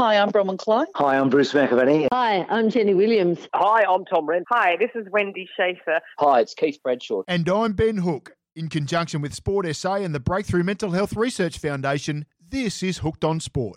Hi, 0.00 0.16
I'm 0.16 0.30
Bronwyn 0.30 0.56
Clune. 0.56 0.86
Hi, 0.94 1.18
I'm 1.18 1.28
Bruce 1.28 1.52
McAvaney. 1.52 2.08
Hi, 2.10 2.46
I'm 2.48 2.70
Jenny 2.70 2.94
Williams. 2.94 3.46
Hi, 3.52 3.84
I'm 3.84 4.06
Tom 4.06 4.26
Wren. 4.26 4.44
Hi, 4.48 4.78
this 4.78 4.88
is 4.94 5.06
Wendy 5.10 5.46
Schaefer. 5.54 6.00
Hi, 6.18 6.40
it's 6.40 6.54
Keith 6.54 6.78
Bradshaw. 6.82 7.22
And 7.28 7.46
I'm 7.46 7.74
Ben 7.74 7.98
Hook. 7.98 8.34
In 8.56 8.70
conjunction 8.70 9.20
with 9.20 9.34
Sport 9.34 9.66
SA 9.76 9.96
and 9.96 10.14
the 10.14 10.18
Breakthrough 10.18 10.62
Mental 10.62 10.92
Health 10.92 11.14
Research 11.14 11.58
Foundation, 11.58 12.24
this 12.40 12.82
is 12.82 12.96
Hooked 12.96 13.26
on 13.26 13.40
Sport. 13.40 13.76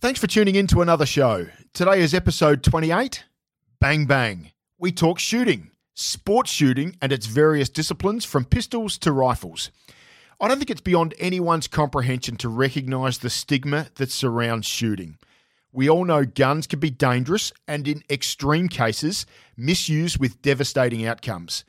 Thanks 0.00 0.18
for 0.18 0.26
tuning 0.26 0.56
in 0.56 0.66
to 0.66 0.82
another 0.82 1.06
show. 1.06 1.46
Today 1.74 2.00
is 2.00 2.12
episode 2.12 2.64
28 2.64 3.22
Bang 3.78 4.06
Bang. 4.06 4.50
We 4.80 4.90
talk 4.90 5.20
shooting, 5.20 5.70
sports 6.00 6.50
shooting, 6.50 6.96
and 7.02 7.12
its 7.12 7.26
various 7.26 7.68
disciplines 7.68 8.24
from 8.24 8.44
pistols 8.44 8.98
to 8.98 9.12
rifles. 9.12 9.70
I 10.40 10.48
don't 10.48 10.58
think 10.58 10.70
it's 10.70 10.80
beyond 10.80 11.14
anyone's 11.18 11.68
comprehension 11.68 12.36
to 12.36 12.48
recognise 12.48 13.18
the 13.18 13.28
stigma 13.28 13.88
that 13.96 14.10
surrounds 14.10 14.66
shooting. 14.66 15.18
We 15.72 15.88
all 15.88 16.04
know 16.04 16.24
guns 16.24 16.66
can 16.66 16.80
be 16.80 16.90
dangerous 16.90 17.52
and, 17.68 17.86
in 17.86 18.02
extreme 18.10 18.68
cases, 18.68 19.26
misused 19.56 20.18
with 20.18 20.42
devastating 20.42 21.06
outcomes. 21.06 21.64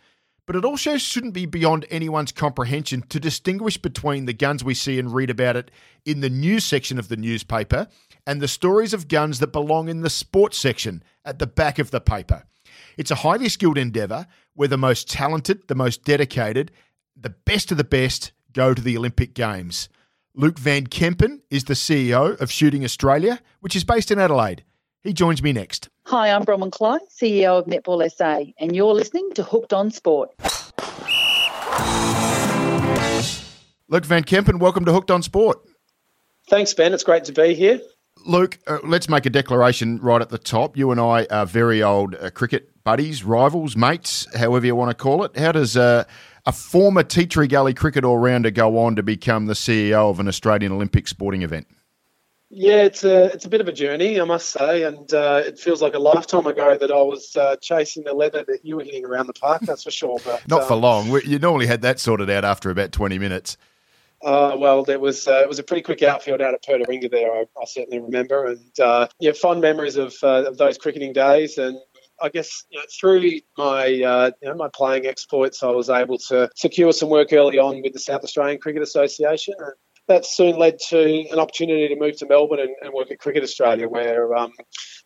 But 0.48 0.56
it 0.56 0.66
also 0.66 0.98
shouldn't 0.98 1.34
be 1.34 1.46
beyond 1.46 1.86
anyone's 1.90 2.32
comprehension 2.32 3.04
to 3.10 3.20
distinguish 3.20 3.78
between 3.78 4.26
the 4.26 4.34
guns 4.34 4.64
we 4.64 4.74
see 4.74 4.98
and 4.98 5.14
read 5.14 5.30
about 5.30 5.56
it 5.56 5.70
in 6.06 6.22
the 6.22 6.30
news 6.30 6.66
section 6.66 6.98
of 6.98 7.10
the 7.10 7.18
newspaper 7.18 7.88
and 8.26 8.42
the 8.42 8.48
stories 8.48 8.94
of 8.94 9.08
guns 9.08 9.40
that 9.40 9.52
belong 9.52 9.88
in 9.90 10.02
the 10.02 10.10
sports 10.10 10.58
section 10.58 11.04
at 11.26 11.40
the 11.40 11.48
back 11.48 11.78
of 11.78 11.92
the 11.92 12.02
paper. 12.02 12.44
It's 12.98 13.12
a 13.12 13.16
highly 13.16 13.50
skilled 13.50 13.78
endeavour 13.78 14.28
where 14.54 14.68
the 14.68 14.78
most 14.78 15.10
talented, 15.10 15.68
the 15.68 15.76
most 15.76 16.04
dedicated, 16.04 16.72
the 17.16 17.30
best 17.30 17.72
of 17.72 17.78
the 17.78 17.84
best 17.84 18.32
go 18.54 18.74
to 18.74 18.82
the 18.82 18.98
Olympic 18.98 19.34
Games. 19.34 19.90
Luke 20.34 20.58
Van 20.58 20.88
Kempen 20.88 21.42
is 21.50 21.66
the 21.66 21.74
CEO 21.74 22.40
of 22.40 22.52
Shooting 22.52 22.84
Australia, 22.84 23.40
which 23.60 23.76
is 23.76 23.84
based 23.84 24.12
in 24.12 24.20
Adelaide. 24.20 24.64
He 25.04 25.14
joins 25.14 25.42
me 25.42 25.52
next. 25.52 25.90
Hi, 26.06 26.30
I'm 26.30 26.46
Bronwyn 26.46 26.72
Clune, 26.72 27.00
CEO 27.10 27.60
of 27.60 27.66
Netball 27.66 28.10
SA, 28.12 28.52
and 28.60 28.76
you're 28.76 28.94
listening 28.94 29.32
to 29.34 29.44
Hooked 29.44 29.74
on 29.74 29.92
Sport. 29.92 30.30
Luke 33.88 34.06
Van 34.06 34.24
Kempen, 34.24 34.60
welcome 34.60 34.86
to 34.86 34.94
Hooked 34.94 35.12
on 35.12 35.22
Sport. 35.22 35.60
Thanks, 36.48 36.74
Ben. 36.74 36.94
It's 36.94 37.04
great 37.04 37.26
to 37.26 37.34
be 37.34 37.54
here. 37.54 37.82
Luke, 38.26 38.60
uh, 38.68 38.80
let's 38.84 39.10
make 39.10 39.26
a 39.26 39.30
declaration 39.30 40.00
right 40.00 40.22
at 40.22 40.30
the 40.30 40.38
top. 40.38 40.78
You 40.78 40.92
and 40.92 41.00
I 41.00 41.26
are 41.30 41.46
very 41.46 41.82
old 41.82 42.16
uh, 42.16 42.30
cricket 42.30 42.84
buddies, 42.84 43.24
rivals, 43.24 43.76
mates, 43.76 44.28
however 44.36 44.66
you 44.66 44.76
want 44.76 44.90
to 44.90 44.96
call 44.96 45.24
it. 45.24 45.38
How 45.38 45.52
does 45.52 45.78
uh, 45.78 46.04
a 46.46 46.52
former 46.52 47.04
Tea 47.04 47.26
Tree 47.26 47.48
Gully 47.48 47.74
cricket 47.74 48.04
all 48.04 48.18
rounder 48.18 48.52
go 48.52 48.80
on 48.80 48.96
to 48.96 49.04
become 49.04 49.46
the 49.46 49.54
CEO 49.54 50.10
of 50.10 50.20
an 50.20 50.28
Australian 50.28 50.72
Olympic 50.72 51.08
sporting 51.08 51.42
event? 51.42 51.68
Yeah, 52.54 52.84
it's 52.84 53.06
a 53.06 53.26
it's 53.28 53.46
a 53.46 53.50
bit 53.50 53.62
of 53.62 53.70
a 53.70 53.72
journey, 53.72 54.20
I 54.20 54.26
must 54.26 54.50
say, 54.50 54.84
and 54.84 55.12
uh, 55.14 55.42
it 55.46 55.58
feels 55.58 55.82
like 55.82 55.94
a 55.94 56.00
lifetime 56.00 56.46
ago 56.46 56.78
that 56.78 56.92
I 56.92 57.02
was 57.02 57.38
uh, 57.38 57.56
chasing 57.62 58.04
the 58.04 58.14
leather 58.14 58.44
that 58.46 58.66
you 58.66 58.76
were 58.76 58.84
hitting 58.84 59.06
around 59.06 59.28
the 59.28 59.34
park. 59.34 59.62
That's 59.62 59.84
for 59.84 59.92
sure. 59.92 60.20
But 60.26 60.46
not 60.50 60.64
um, 60.64 60.68
for 60.68 60.76
long. 60.76 61.22
You 61.26 61.40
normally 61.40 61.68
had 61.68 61.82
that 61.84 61.98
sorted 61.98 62.30
out 62.30 62.44
after 62.44 62.70
about 62.70 62.92
twenty 62.92 63.18
minutes. 63.18 63.56
Uh, 64.24 64.56
well, 64.58 64.84
there 64.84 65.00
was 65.00 65.28
uh, 65.28 65.42
it 65.42 65.48
was 65.48 65.60
a 65.60 65.64
pretty 65.64 65.82
quick 65.82 66.04
outfield 66.04 66.42
out 66.42 66.54
at 66.54 66.64
Pootawhinga 66.64 67.10
there. 67.10 67.32
I, 67.32 67.46
I 67.60 67.66
certainly 67.66 68.00
remember, 68.00 68.46
and 68.46 68.80
uh, 68.80 69.08
yeah, 69.20 69.32
fond 69.32 69.62
memories 69.62 69.98
of, 69.98 70.14
uh, 70.22 70.44
of 70.48 70.58
those 70.58 70.78
cricketing 70.78 71.12
days. 71.12 71.58
And 71.58 71.78
I 72.22 72.30
guess 72.30 72.66
you 72.70 72.78
know, 72.78 72.86
through 73.00 73.40
my 73.58 73.86
uh, 73.86 74.32
you 74.42 74.50
know, 74.50 74.56
my 74.56 74.70
playing 74.74 75.08
exploits, 75.08 75.64
I 75.64 75.72
was 75.72 75.90
able 75.90 76.20
to 76.30 76.50
secure 76.56 76.94
some 76.94 77.10
work 77.10 77.34
early 77.34 77.58
on 77.58 77.82
with 77.82 77.94
the 77.94 78.00
South 78.00 78.24
Australian 78.24 78.60
Cricket 78.60 78.84
Association. 78.84 79.56
And 79.58 79.74
that 80.08 80.26
soon 80.26 80.58
led 80.58 80.80
to 80.90 81.30
an 81.32 81.40
opportunity 81.40 81.88
to 81.88 82.00
move 82.00 82.18
to 82.18 82.26
Melbourne 82.26 82.60
and, 82.60 82.76
and 82.82 82.94
work 82.94 83.12
at 83.12 83.20
Cricket 83.20 83.44
Australia, 83.44 83.88
where 83.88 84.36
um, 84.36 84.52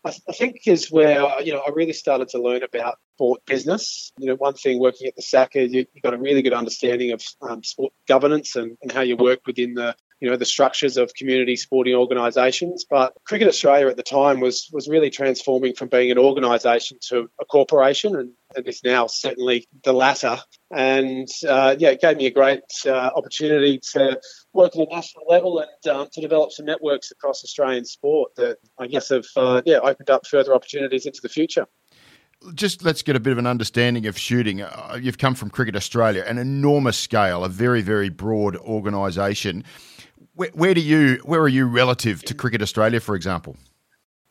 I, 0.03 0.11
th- 0.11 0.21
I, 0.27 0.33
think 0.33 0.61
is 0.65 0.91
where 0.91 1.41
you 1.41 1.53
know 1.53 1.59
I 1.59 1.71
really 1.73 1.93
started 1.93 2.29
to 2.29 2.41
learn 2.41 2.63
about 2.63 2.97
sport 3.15 3.45
business. 3.45 4.11
You 4.17 4.27
know, 4.27 4.35
one 4.35 4.53
thing 4.53 4.79
working 4.79 5.07
at 5.07 5.15
the 5.15 5.21
SACA, 5.21 5.67
you, 5.69 5.85
you 5.93 6.01
got 6.01 6.13
a 6.13 6.17
really 6.17 6.41
good 6.41 6.53
understanding 6.53 7.11
of 7.11 7.23
um, 7.41 7.63
sport 7.63 7.93
governance 8.07 8.55
and, 8.55 8.77
and 8.81 8.91
how 8.91 9.01
you 9.01 9.17
work 9.17 9.39
within 9.45 9.73
the 9.73 9.95
you 10.19 10.29
know 10.29 10.37
the 10.37 10.45
structures 10.45 10.97
of 10.97 11.13
community 11.13 11.55
sporting 11.55 11.95
organisations. 11.95 12.85
But 12.89 13.13
Cricket 13.25 13.47
Australia 13.47 13.87
at 13.87 13.97
the 13.97 14.03
time 14.03 14.39
was 14.39 14.69
was 14.71 14.87
really 14.87 15.09
transforming 15.09 15.75
from 15.75 15.89
being 15.89 16.11
an 16.11 16.17
organisation 16.17 16.97
to 17.09 17.29
a 17.39 17.45
corporation, 17.45 18.15
and, 18.15 18.31
and 18.55 18.67
is 18.67 18.81
now 18.83 19.07
certainly 19.07 19.67
the 19.83 19.93
latter. 19.93 20.37
And 20.71 21.27
uh, 21.47 21.75
yeah, 21.77 21.89
it 21.89 22.01
gave 22.01 22.17
me 22.17 22.25
a 22.25 22.31
great 22.31 22.63
uh, 22.85 23.11
opportunity 23.15 23.79
to 23.93 24.19
work 24.53 24.75
at 24.75 24.87
a 24.87 24.93
national 24.93 25.25
level 25.27 25.59
and 25.59 25.95
um, 25.95 26.07
to 26.13 26.21
develop 26.21 26.51
some 26.51 26.65
networks 26.65 27.11
across 27.11 27.43
Australian 27.43 27.85
sport 27.85 28.35
that 28.35 28.57
I 28.79 28.87
guess 28.87 29.09
have 29.09 29.25
uh, 29.35 29.61
yeah 29.65 29.77
opened 29.77 30.09
up 30.09 30.25
further 30.27 30.53
opportunities 30.53 31.05
into 31.05 31.21
the 31.21 31.29
future 31.29 31.67
just 32.53 32.83
let's 32.83 33.01
get 33.01 33.15
a 33.15 33.19
bit 33.19 33.31
of 33.31 33.37
an 33.37 33.47
understanding 33.47 34.05
of 34.05 34.17
shooting. 34.17 34.61
Uh, 34.61 34.99
you've 35.01 35.17
come 35.17 35.35
from 35.35 35.49
Cricket 35.49 35.75
Australia, 35.75 36.23
an 36.27 36.37
enormous 36.37 36.97
scale, 36.97 37.43
a 37.43 37.49
very, 37.49 37.81
very 37.81 38.09
broad 38.09 38.55
organisation. 38.57 39.63
Where, 40.33 40.49
where, 40.53 40.73
do 40.73 40.81
you, 40.81 41.21
where 41.23 41.41
are 41.41 41.47
you 41.47 41.65
relative 41.65 42.23
to 42.23 42.33
Cricket 42.33 42.61
Australia, 42.61 42.99
for 42.99 43.15
example? 43.15 43.55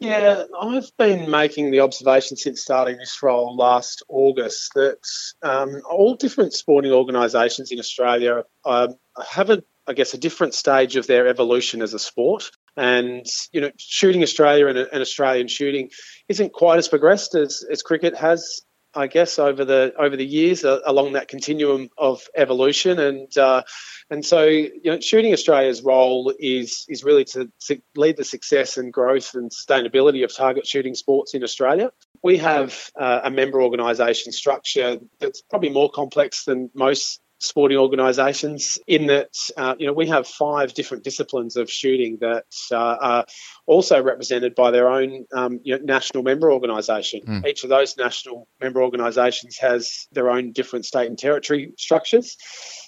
Yeah, 0.05 0.45
I've 0.61 0.95
been 0.99 1.31
making 1.31 1.71
the 1.71 1.81
observation 1.81 2.37
since 2.37 2.61
starting 2.61 2.99
this 2.99 3.23
role 3.23 3.57
last 3.57 4.03
August 4.07 4.73
that 4.75 4.99
um, 5.43 5.81
all 5.91 6.15
different 6.15 6.53
sporting 6.53 6.93
organisations 6.93 7.73
in 7.73 7.79
Australia 7.79 8.45
um, 8.67 8.97
have 9.27 9.49
a, 9.49 9.63
I 9.87 9.95
guess, 9.95 10.13
a 10.13 10.19
different 10.19 10.53
stage 10.53 10.97
of 10.97 11.07
their 11.07 11.27
evolution 11.27 11.81
as 11.81 11.95
a 11.95 11.99
sport. 11.99 12.51
And 12.77 13.25
you 13.51 13.63
know, 13.63 13.71
shooting 13.79 14.23
Australia 14.23 14.67
and, 14.67 14.77
and 14.77 15.01
Australian 15.01 15.49
shooting 15.49 15.89
isn't 16.29 16.53
quite 16.53 16.77
as 16.77 16.89
progressed 16.89 17.35
as, 17.35 17.65
as 17.71 17.81
cricket 17.81 18.15
has 18.15 18.61
I 18.97 19.07
guess 19.07 19.39
over 19.39 19.65
the 19.65 19.93
over 19.99 20.17
the 20.17 20.27
years 20.27 20.65
uh, 20.65 20.81
along 20.87 21.13
that 21.13 21.29
continuum 21.29 21.89
of 21.99 22.23
evolution 22.37 22.99
and 22.99 23.37
uh, 23.37 23.63
and 24.11 24.25
so 24.25 24.45
you 24.45 24.81
know 24.85 25.01
shooting 25.01 25.33
Australia's 25.33 25.83
role 25.83 26.33
is 26.39 26.85
is 26.89 27.05
really 27.05 27.25
to, 27.27 27.51
to, 27.67 27.81
lead 27.97 28.17
the 28.17 28.25
success 28.25 28.77
and 28.77 28.93
growth 28.93 29.35
and 29.35 29.51
sustainability 29.51 30.25
of 30.25 30.35
target 30.35 30.67
shooting 30.67 30.95
sports 30.95 31.35
in 31.35 31.43
Australia. 31.43 31.91
We 32.23 32.39
have 32.39 32.91
uh, 32.99 33.21
a 33.25 33.31
member 33.31 33.63
organisation 33.63 34.33
structure 34.33 34.99
that's 35.19 35.43
probably 35.43 35.71
more 35.71 35.91
complex 35.91 36.45
than 36.45 36.71
most 36.75 37.21
sporting 37.45 37.77
organisations 37.79 38.79
in 38.87 39.07
that 39.07 39.29
uh, 39.57 39.75
you 39.79 39.87
know 39.87 39.93
we 39.93 40.09
have 40.09 40.27
five 40.27 40.73
different 40.73 41.05
disciplines 41.05 41.57
of 41.57 41.71
shooting 41.71 42.19
that 42.21 42.47
uh, 42.73 42.97
are 43.01 43.27
also 43.67 44.03
represented 44.03 44.55
by 44.55 44.71
their 44.71 44.89
own 44.89 45.27
um, 45.35 45.61
you 45.63 45.77
know, 45.77 45.85
national 45.85 46.23
member 46.23 46.51
organisation. 46.51 47.21
Mm. 47.21 47.47
Each 47.47 47.63
of 47.63 47.71
those 47.71 47.97
national 47.97 48.49
member 48.61 48.83
organisations 48.83 49.59
has 49.59 50.09
their 50.13 50.31
own 50.31 50.53
different 50.53 50.87
state 50.87 51.09
and 51.09 51.19
territory 51.19 51.73
structures. 51.77 52.37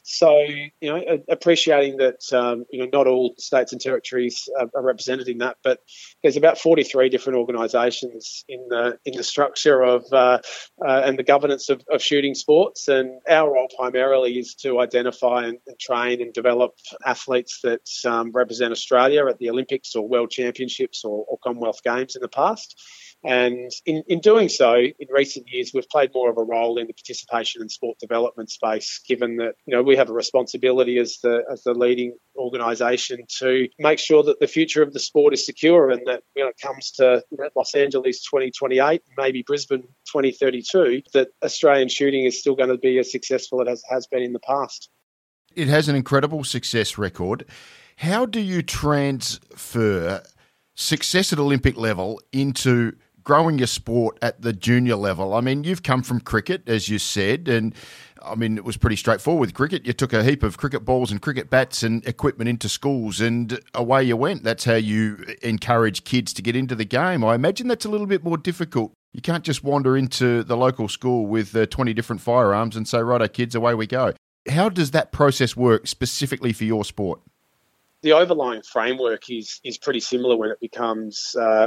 So, 0.09 0.39
you 0.39 0.71
know, 0.83 1.03
appreciating 1.29 1.97
that, 1.97 2.33
um, 2.33 2.65
you 2.71 2.79
know, 2.79 2.89
not 2.93 3.09
all 3.09 3.35
states 3.39 3.73
and 3.73 3.81
territories 3.81 4.49
are, 4.57 4.71
are, 4.77 4.83
represented 4.83 5.27
in 5.27 5.39
that, 5.39 5.57
but 5.65 5.81
there's 6.23 6.37
about 6.37 6.59
43 6.59 7.09
different 7.09 7.41
organisations 7.41 8.45
in 8.49 8.69
the 8.69 9.01
in 9.05 9.17
the 9.17 9.25
structure 9.25 9.83
of 9.83 10.05
uh, 10.13 10.39
uh, 10.81 11.03
and 11.05 11.19
the 11.19 11.25
governance 11.25 11.71
of, 11.71 11.83
of, 11.91 12.01
shooting 12.01 12.37
sports. 12.37 12.87
And 12.87 13.21
our 13.29 13.53
role 13.53 13.69
primarily 13.77 14.39
is 14.39 14.55
to 14.63 14.79
identify 14.79 15.47
and, 15.47 15.59
and 15.67 15.77
train 15.81 16.23
and 16.23 16.33
develop 16.33 16.75
athletes 17.05 17.59
that 17.65 17.83
um, 18.09 18.31
represent 18.31 18.71
Australia 18.71 19.27
at 19.27 19.39
the 19.39 19.51
Olympics 19.51 19.97
or 19.97 20.07
World 20.07 20.31
Championships 20.31 21.05
or, 21.05 21.25
or 21.27 21.37
Commonwealth 21.43 21.83
Games 21.83 22.15
in 22.15 22.23
the 22.23 22.29
past. 22.29 22.81
And 23.27 23.73
in, 23.85 24.05
in 24.07 24.21
doing 24.21 24.49
so, 24.49 24.77
in 24.77 25.09
recent 25.11 25.49
years, 25.51 25.73
we've 25.75 25.89
played 25.89 26.13
more 26.15 26.31
of 26.31 26.39
a 26.39 26.45
role 26.45 26.79
in 26.79 26.87
the 26.87 26.93
participation 26.93 27.61
and 27.61 27.69
sport 27.69 27.99
development 27.99 28.51
space, 28.51 29.01
given 29.09 29.39
that, 29.39 29.55
you 29.67 29.75
know, 29.75 29.83
we 29.83 29.97
have 29.97 30.09
a 30.09 30.13
responsibility 30.13 30.97
as 30.99 31.19
the, 31.25 31.43
as 31.51 31.65
the 31.65 31.75
leading 31.75 32.17
organisation 32.37 33.25
to 33.39 33.67
make 33.81 33.99
sure 33.99 34.23
that 34.23 34.39
the 34.39 34.47
future 34.47 34.81
of 34.81 34.93
the 34.93 35.01
sport 35.01 35.35
is 35.35 35.45
secure 35.45 35.91
and 35.91 36.03
that 36.07 36.23
when 36.35 36.47
it 36.47 36.55
comes 36.63 36.93
to 36.93 37.21
Los 37.57 37.75
Angeles 37.75 38.23
2028, 38.23 39.03
maybe 39.19 39.43
Brisbane 39.43 39.83
2032, 40.07 41.03
that 41.13 41.31
Australian 41.43 41.89
shooting 41.89 42.27
is 42.27 42.39
still 42.39 42.55
going 42.55 42.69
to 42.69 42.79
be 42.79 42.97
as 43.01 43.11
successful 43.11 43.61
as 43.69 43.81
it 43.81 43.93
has 43.93 44.07
been 44.07 44.23
in 44.23 44.35
the 44.35 44.41
past. 44.41 44.89
It 45.57 45.67
has 45.67 45.89
an 45.89 45.97
incredible 45.97 46.45
success 46.45 46.97
record. 46.97 47.45
How 47.97 48.25
do 48.25 48.39
you 48.39 48.63
transfer 48.63 50.23
success 50.77 51.33
at 51.33 51.41
Olympic 51.41 51.77
level 51.77 52.21
into 52.33 52.93
growing 53.27 53.59
your 53.59 53.67
sport 53.67 54.17
at 54.23 54.41
the 54.41 54.53
junior 54.53 54.95
level. 54.95 55.35
I 55.35 55.41
mean, 55.41 55.65
you've 55.65 55.83
come 55.83 56.05
from 56.05 56.21
cricket, 56.21 56.63
as 56.69 56.89
you 56.89 57.01
said, 57.01 57.49
and 57.49 57.75
I 58.25 58.37
mean, 58.37 58.57
it 58.57 58.65
was 58.65 58.77
pretty 58.77 58.95
straightforward 58.95 59.41
with 59.41 59.55
cricket. 59.55 59.85
You 59.85 59.93
took 59.93 60.13
a 60.13 60.23
heap 60.23 60.45
of 60.45 60.57
cricket 60.57 60.85
balls 60.85 61.11
and 61.11 61.21
cricket 61.21 61.51
bats 61.51 61.83
and 61.83 62.07
equipment 62.07 62.49
into 62.49 62.69
schools, 62.69 63.21
and 63.21 63.59
away 63.75 64.05
you 64.05 64.17
went. 64.17 64.45
That's 64.45 64.65
how 64.65 64.77
you 64.77 65.25
encourage 65.43 66.05
kids 66.05 66.33
to 66.35 66.43
get 66.43 66.55
into 66.55 66.77
the 66.77 66.85
game. 66.85 67.25
I 67.25 67.35
imagine 67.35 67.67
that's 67.67 67.85
a 67.85 67.89
little 67.89 68.07
bit 68.07 68.23
more 68.23 68.39
difficult. 68.39 68.93
You 69.13 69.21
can't 69.21 69.43
just 69.43 69.65
wander 69.65 69.97
into 69.97 70.45
the 70.45 70.57
local 70.57 70.89
school 70.89 71.27
with 71.27 71.55
uh, 71.57 71.67
20 71.67 71.93
different 71.95 72.23
firearms 72.23 72.77
and 72.77 72.87
say, 72.87 73.01
righto, 73.01 73.27
kids, 73.27 73.57
away 73.57 73.75
we 73.75 73.89
go. 73.89 74.13
How 74.49 74.69
does 74.69 74.93
that 74.93 75.11
process 75.11 75.57
work 75.57 75.89
specifically 75.89 76.53
for 76.53 76.63
your 76.63 76.85
sport? 76.85 77.21
The 78.03 78.13
overlying 78.13 78.63
framework 78.63 79.29
is 79.31 79.61
is 79.65 79.79
pretty 79.79 79.99
similar 79.99 80.37
when 80.37 80.51
it 80.51 80.61
becomes 80.61 81.35
uh, 81.35 81.67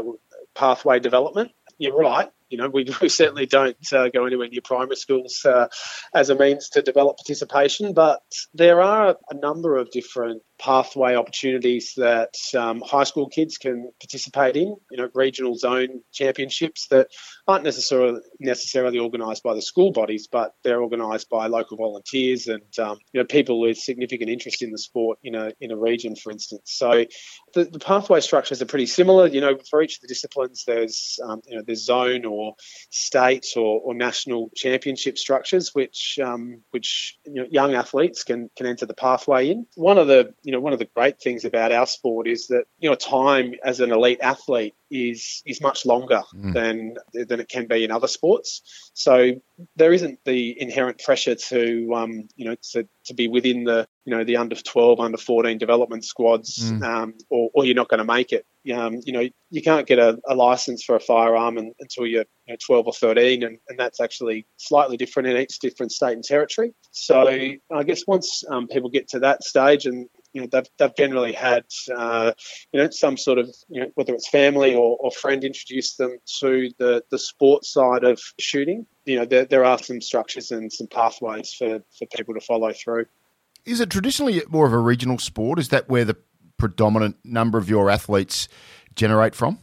pathway 0.60 1.00
development. 1.00 1.52
You're 1.78 1.98
right 1.98 2.30
you 2.50 2.58
know, 2.58 2.70
we, 2.70 2.86
we 3.02 3.10
certainly 3.10 3.46
don't 3.46 3.78
uh, 3.94 4.10
go 4.10 4.26
anywhere 4.26 4.50
near 4.50 4.62
primary 4.62 4.96
schools 4.96 5.46
uh, 5.46 5.68
as 6.14 6.30
a 6.30 6.36
means 6.36 6.70
to 6.70 6.82
develop 6.82 7.18
participation, 7.18 7.94
but 7.94 8.22
there 8.54 8.82
are 8.82 9.16
a 9.30 9.36
number 9.36 9.78
of 9.78 9.92
different 9.92 10.42
pathway 10.60 11.16
opportunities 11.16 11.94
that 11.96 12.36
um, 12.56 12.82
high 12.82 13.06
school 13.06 13.30
kids 13.30 13.58
can 13.58 13.92
participate 14.00 14.58
in. 14.58 14.76
You 14.92 14.98
know, 14.98 15.10
regional 15.14 15.56
zone 15.56 16.02
championships 16.12 16.88
that 16.88 17.08
aren't 17.48 17.64
necessarily 17.64 18.20
necessarily 18.40 19.00
organised 19.00 19.42
by 19.42 19.56
the 19.56 19.62
school 19.62 19.92
bodies, 19.92 20.28
but 20.28 20.54
they're 20.64 20.82
organised 20.82 21.30
by 21.30 21.48
local 21.48 21.78
volunteers 21.78 22.48
and 22.48 22.78
um, 22.80 23.00
you 23.14 23.22
know 23.22 23.26
people 23.26 23.60
with 23.60 23.78
significant 23.78 24.30
interest 24.30 24.62
in 24.62 24.72
the 24.72 24.78
sport 24.78 25.18
in 25.24 25.36
a 25.36 25.52
in 25.62 25.72
a 25.72 25.78
region, 25.78 26.16
for 26.16 26.32
instance. 26.32 26.64
So 26.66 27.06
the, 27.54 27.66
the 27.66 27.80
pathway 27.80 28.20
structures 28.20 28.62
are 28.62 28.66
pretty 28.68 28.86
similar. 28.86 29.28
You 29.28 29.42
know, 29.42 29.58
for 29.70 29.82
each 29.82 29.96
of 29.96 30.02
the 30.02 30.08
disciplines, 30.08 30.64
there's 30.68 31.20
um, 31.24 31.42
you 31.48 31.58
know 31.58 31.64
there's 31.66 31.86
zone 31.86 32.26
or 32.26 32.56
state 32.90 33.48
or, 33.56 33.82
or 33.82 33.94
national 33.94 34.52
championship 34.56 35.18
structures, 35.18 35.74
which 35.74 36.20
um, 36.24 36.62
which 36.72 37.18
you 37.26 37.42
know, 37.42 37.48
young 37.50 37.74
athletes 37.74 38.24
can 38.24 38.50
can 38.58 38.68
enter 38.68 38.86
the 38.86 38.94
pathway 38.94 39.50
in. 39.50 39.66
One 39.76 39.98
of 39.98 40.08
the 40.08 40.34
you 40.50 40.54
know, 40.56 40.62
one 40.62 40.74
of 40.74 40.80
the 40.80 40.90
great 40.96 41.22
things 41.22 41.46
about 41.46 41.72
our 41.72 41.86
sport 41.86 42.28
is 42.28 42.48
that, 42.48 42.64
you 42.80 42.90
know, 42.90 42.96
time 42.96 43.54
as 43.64 43.82
an 43.82 43.92
elite 43.92 44.18
athlete 44.20 44.74
is 44.90 45.44
is 45.46 45.62
much 45.62 45.86
longer 45.86 46.24
mm. 46.36 46.54
than 46.56 46.96
than 47.14 47.40
it 47.40 47.48
can 47.48 47.68
be 47.68 47.84
in 47.84 47.92
other 47.92 48.08
sports. 48.08 48.64
So 48.96 49.34
there 49.76 49.94
isn't 49.94 50.18
the 50.26 50.60
inherent 50.60 50.98
pressure 51.04 51.36
to 51.36 51.94
um, 51.94 52.28
you 52.36 52.46
know 52.46 52.56
to, 52.72 52.88
to 53.06 53.14
be 53.14 53.28
within 53.28 53.64
the 53.64 53.88
you 54.06 54.18
know 54.18 54.24
the 54.24 54.38
under 54.38 54.56
12, 54.56 55.00
under 55.00 55.20
14 55.20 55.60
development 55.60 56.04
squads, 56.04 56.72
mm. 56.72 56.84
um, 56.84 57.14
or, 57.30 57.52
or 57.54 57.66
you're 57.66 57.76
not 57.76 57.90
going 57.90 58.00
to 58.00 58.04
make 58.04 58.32
it. 58.32 58.48
Um, 58.74 59.02
you 59.06 59.14
know 59.14 59.30
you 59.52 59.62
can't 59.62 59.86
get 59.86 60.00
a, 60.00 60.20
a 60.28 60.34
license 60.34 60.84
for 60.84 60.96
a 60.96 61.00
firearm 61.00 61.60
and, 61.60 61.74
until 61.80 62.08
you're 62.08 62.26
you 62.48 62.54
know, 62.54 62.58
12 62.66 62.88
or 62.88 62.94
13, 62.94 63.44
and, 63.44 63.60
and 63.68 63.78
that's 63.78 64.02
actually 64.02 64.48
slightly 64.58 64.98
different 64.98 65.30
in 65.30 65.38
each 65.38 65.60
different 65.60 65.92
state 65.92 66.14
and 66.14 66.24
territory. 66.24 66.74
So 66.92 67.28
I 67.28 67.84
guess 67.84 68.08
once 68.08 68.44
um, 68.50 68.68
people 68.68 68.90
get 68.90 69.10
to 69.10 69.20
that 69.20 69.44
stage 69.44 69.86
and 69.86 70.10
you 70.34 70.42
know 70.42 70.48
they've, 70.52 70.68
they've 70.78 70.96
generally 70.96 71.34
had 71.34 71.66
uh, 71.96 72.32
you 72.72 72.82
know 72.82 72.90
some 72.90 73.18
sort 73.18 73.40
of 73.40 73.50
you 73.70 73.82
know 73.82 73.92
whether 73.96 74.14
it's 74.14 74.30
family 74.30 74.76
or, 74.76 74.98
or 75.00 75.12
friend 75.12 75.44
introduce 75.44 75.96
them 75.96 76.18
to 76.40 76.72
the 76.78 77.04
the 77.10 77.20
sports 77.20 77.72
side 77.72 78.04
of 78.04 78.22
shooting 78.40 78.86
you 79.06 79.18
know 79.18 79.26
there, 79.26 79.46
there 79.46 79.66
are 79.66 79.78
some 79.80 80.02
structures 80.02 80.52
and 80.52 80.72
some 80.72 80.88
pathways 80.88 81.54
for, 81.54 81.82
for 81.98 82.06
people 82.16 82.34
to 82.34 82.42
follow 82.42 82.72
through 82.74 83.06
is 83.66 83.80
it 83.80 83.90
traditionally 83.90 84.42
more 84.50 84.66
of 84.66 84.74
a 84.74 84.78
regional 84.78 85.18
sport 85.18 85.60
is 85.60 85.70
that 85.70 85.90
where 85.90 86.06
the 86.06 86.16
predominant 86.58 87.18
number 87.24 87.58
of 87.58 87.70
your 87.70 87.90
athletes 87.90 88.48
generate 88.96 89.36
from 89.36 89.60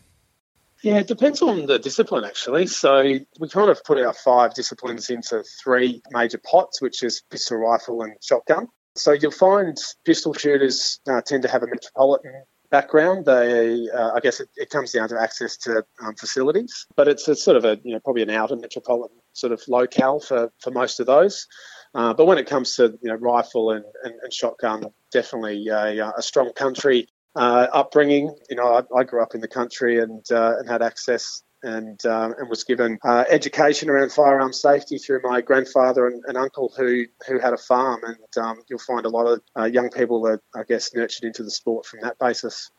yeah, 0.83 0.99
it 0.99 1.09
depends 1.09 1.43
on 1.43 1.67
the 1.67 1.81
discipline 1.81 2.25
actually. 2.25 2.67
So 2.69 3.03
we 3.41 3.49
kind 3.49 3.71
of 3.71 3.83
put 3.83 3.99
our 3.99 4.13
five 4.13 4.55
disciplines 4.55 5.11
into 5.11 5.43
three 5.43 6.03
major 6.11 6.39
pots, 6.39 6.81
which 6.81 7.03
is 7.03 7.23
pistol 7.29 7.57
rifle 7.57 8.03
and 8.03 8.15
shotgun. 8.23 8.69
So 8.97 9.13
you'll 9.13 9.31
find 9.31 9.77
pistol 10.05 10.33
shooters 10.33 11.01
uh, 11.09 11.21
tend 11.21 11.43
to 11.43 11.49
have 11.49 11.63
a 11.63 11.67
metropolitan 11.67 12.45
background. 12.71 13.27
They, 13.27 13.89
uh, 13.95 14.13
I 14.15 14.21
guess, 14.21 14.41
it, 14.41 14.49
it, 14.57 14.71
comes 14.71 14.93
down 14.93 15.09
to 15.11 15.21
access 15.21 15.57
to 15.59 15.85
um, 16.03 16.15
facilities, 16.17 16.87
but 16.97 17.09
it's 17.09 17.25
sort 17.43 17.57
of 17.57 17.65
a, 17.65 17.79
you 17.85 17.93
know, 17.93 18.01
probably 18.01 18.23
an 18.23 18.31
outer 18.31 18.57
metropolitan 18.57 19.19
sort 19.33 19.53
of 19.53 19.63
locale 19.69 20.21
for, 20.21 20.51
for 20.61 20.71
most 20.71 21.01
of 21.01 21.07
those. 21.07 21.47
Uh, 21.95 22.13
but 22.13 22.27
when 22.27 22.39
it 22.39 22.47
comes 22.47 22.77
to 22.77 22.99
you 23.03 23.11
know 23.11 23.15
rifle 23.15 23.71
and, 23.71 23.85
and, 24.05 24.15
and 24.23 24.33
shotgun, 24.33 24.85
definitely 25.13 25.67
a, 25.69 26.13
a 26.19 26.23
strong 26.23 26.53
country 26.53 27.09
uh, 27.35 27.67
upbringing. 27.73 28.35
You 28.51 28.57
know, 28.57 28.67
I, 28.67 28.99
I, 28.99 29.05
grew 29.05 29.23
up 29.23 29.35
in 29.35 29.41
the 29.41 29.49
country 29.49 29.99
and 30.01 30.25
uh, 30.31 30.59
and 30.59 30.69
had 30.69 30.83
access 30.83 31.43
and 31.67 32.07
um, 32.07 32.35
and 32.39 32.49
was 32.49 32.65
given 32.65 32.99
uh, 33.05 33.25
education 33.29 33.91
around 33.91 34.13
firearm 34.13 34.53
safety 34.53 34.99
through 34.99 35.21
my 35.23 35.41
grandfather 35.41 36.07
and, 36.07 36.23
and 36.27 36.37
uncle 36.37 36.73
who 36.77 37.05
who 37.27 37.39
had 37.39 37.53
a 37.53 37.59
farm. 37.59 38.01
And 38.05 38.45
um, 38.45 38.63
you'll 38.69 38.79
find 38.79 39.05
a 39.05 39.09
lot 39.09 39.27
of 39.27 39.43
uh, 39.59 39.65
young 39.65 39.91
people 39.91 40.23
that 40.23 40.41
I 40.55 40.63
guess 40.63 40.95
nurtured 40.95 41.25
into 41.25 41.43
the 41.43 41.51
sport 41.51 41.85
from 41.85 42.01
that 42.03 42.19
basis. 42.19 42.71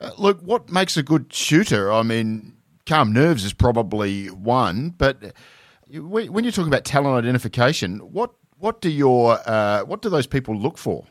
Uh, 0.00 0.10
look, 0.18 0.40
what 0.42 0.70
makes 0.70 0.96
a 0.96 1.02
good 1.02 1.32
shooter? 1.32 1.90
I 1.90 2.02
mean, 2.02 2.56
calm 2.84 3.12
nerves 3.12 3.44
is 3.44 3.52
probably 3.52 4.26
one, 4.26 4.90
but 4.90 5.32
when 5.88 6.44
you're 6.44 6.52
talking 6.52 6.68
about 6.72 6.84
talent 6.84 7.16
identification, 7.16 7.98
what 8.00 8.32
what 8.58 8.80
do 8.80 8.90
your 8.90 9.38
uh, 9.46 9.84
what 9.84 10.02
do 10.02 10.08
those 10.08 10.26
people 10.26 10.56
look 10.56 10.78
for? 10.78 11.06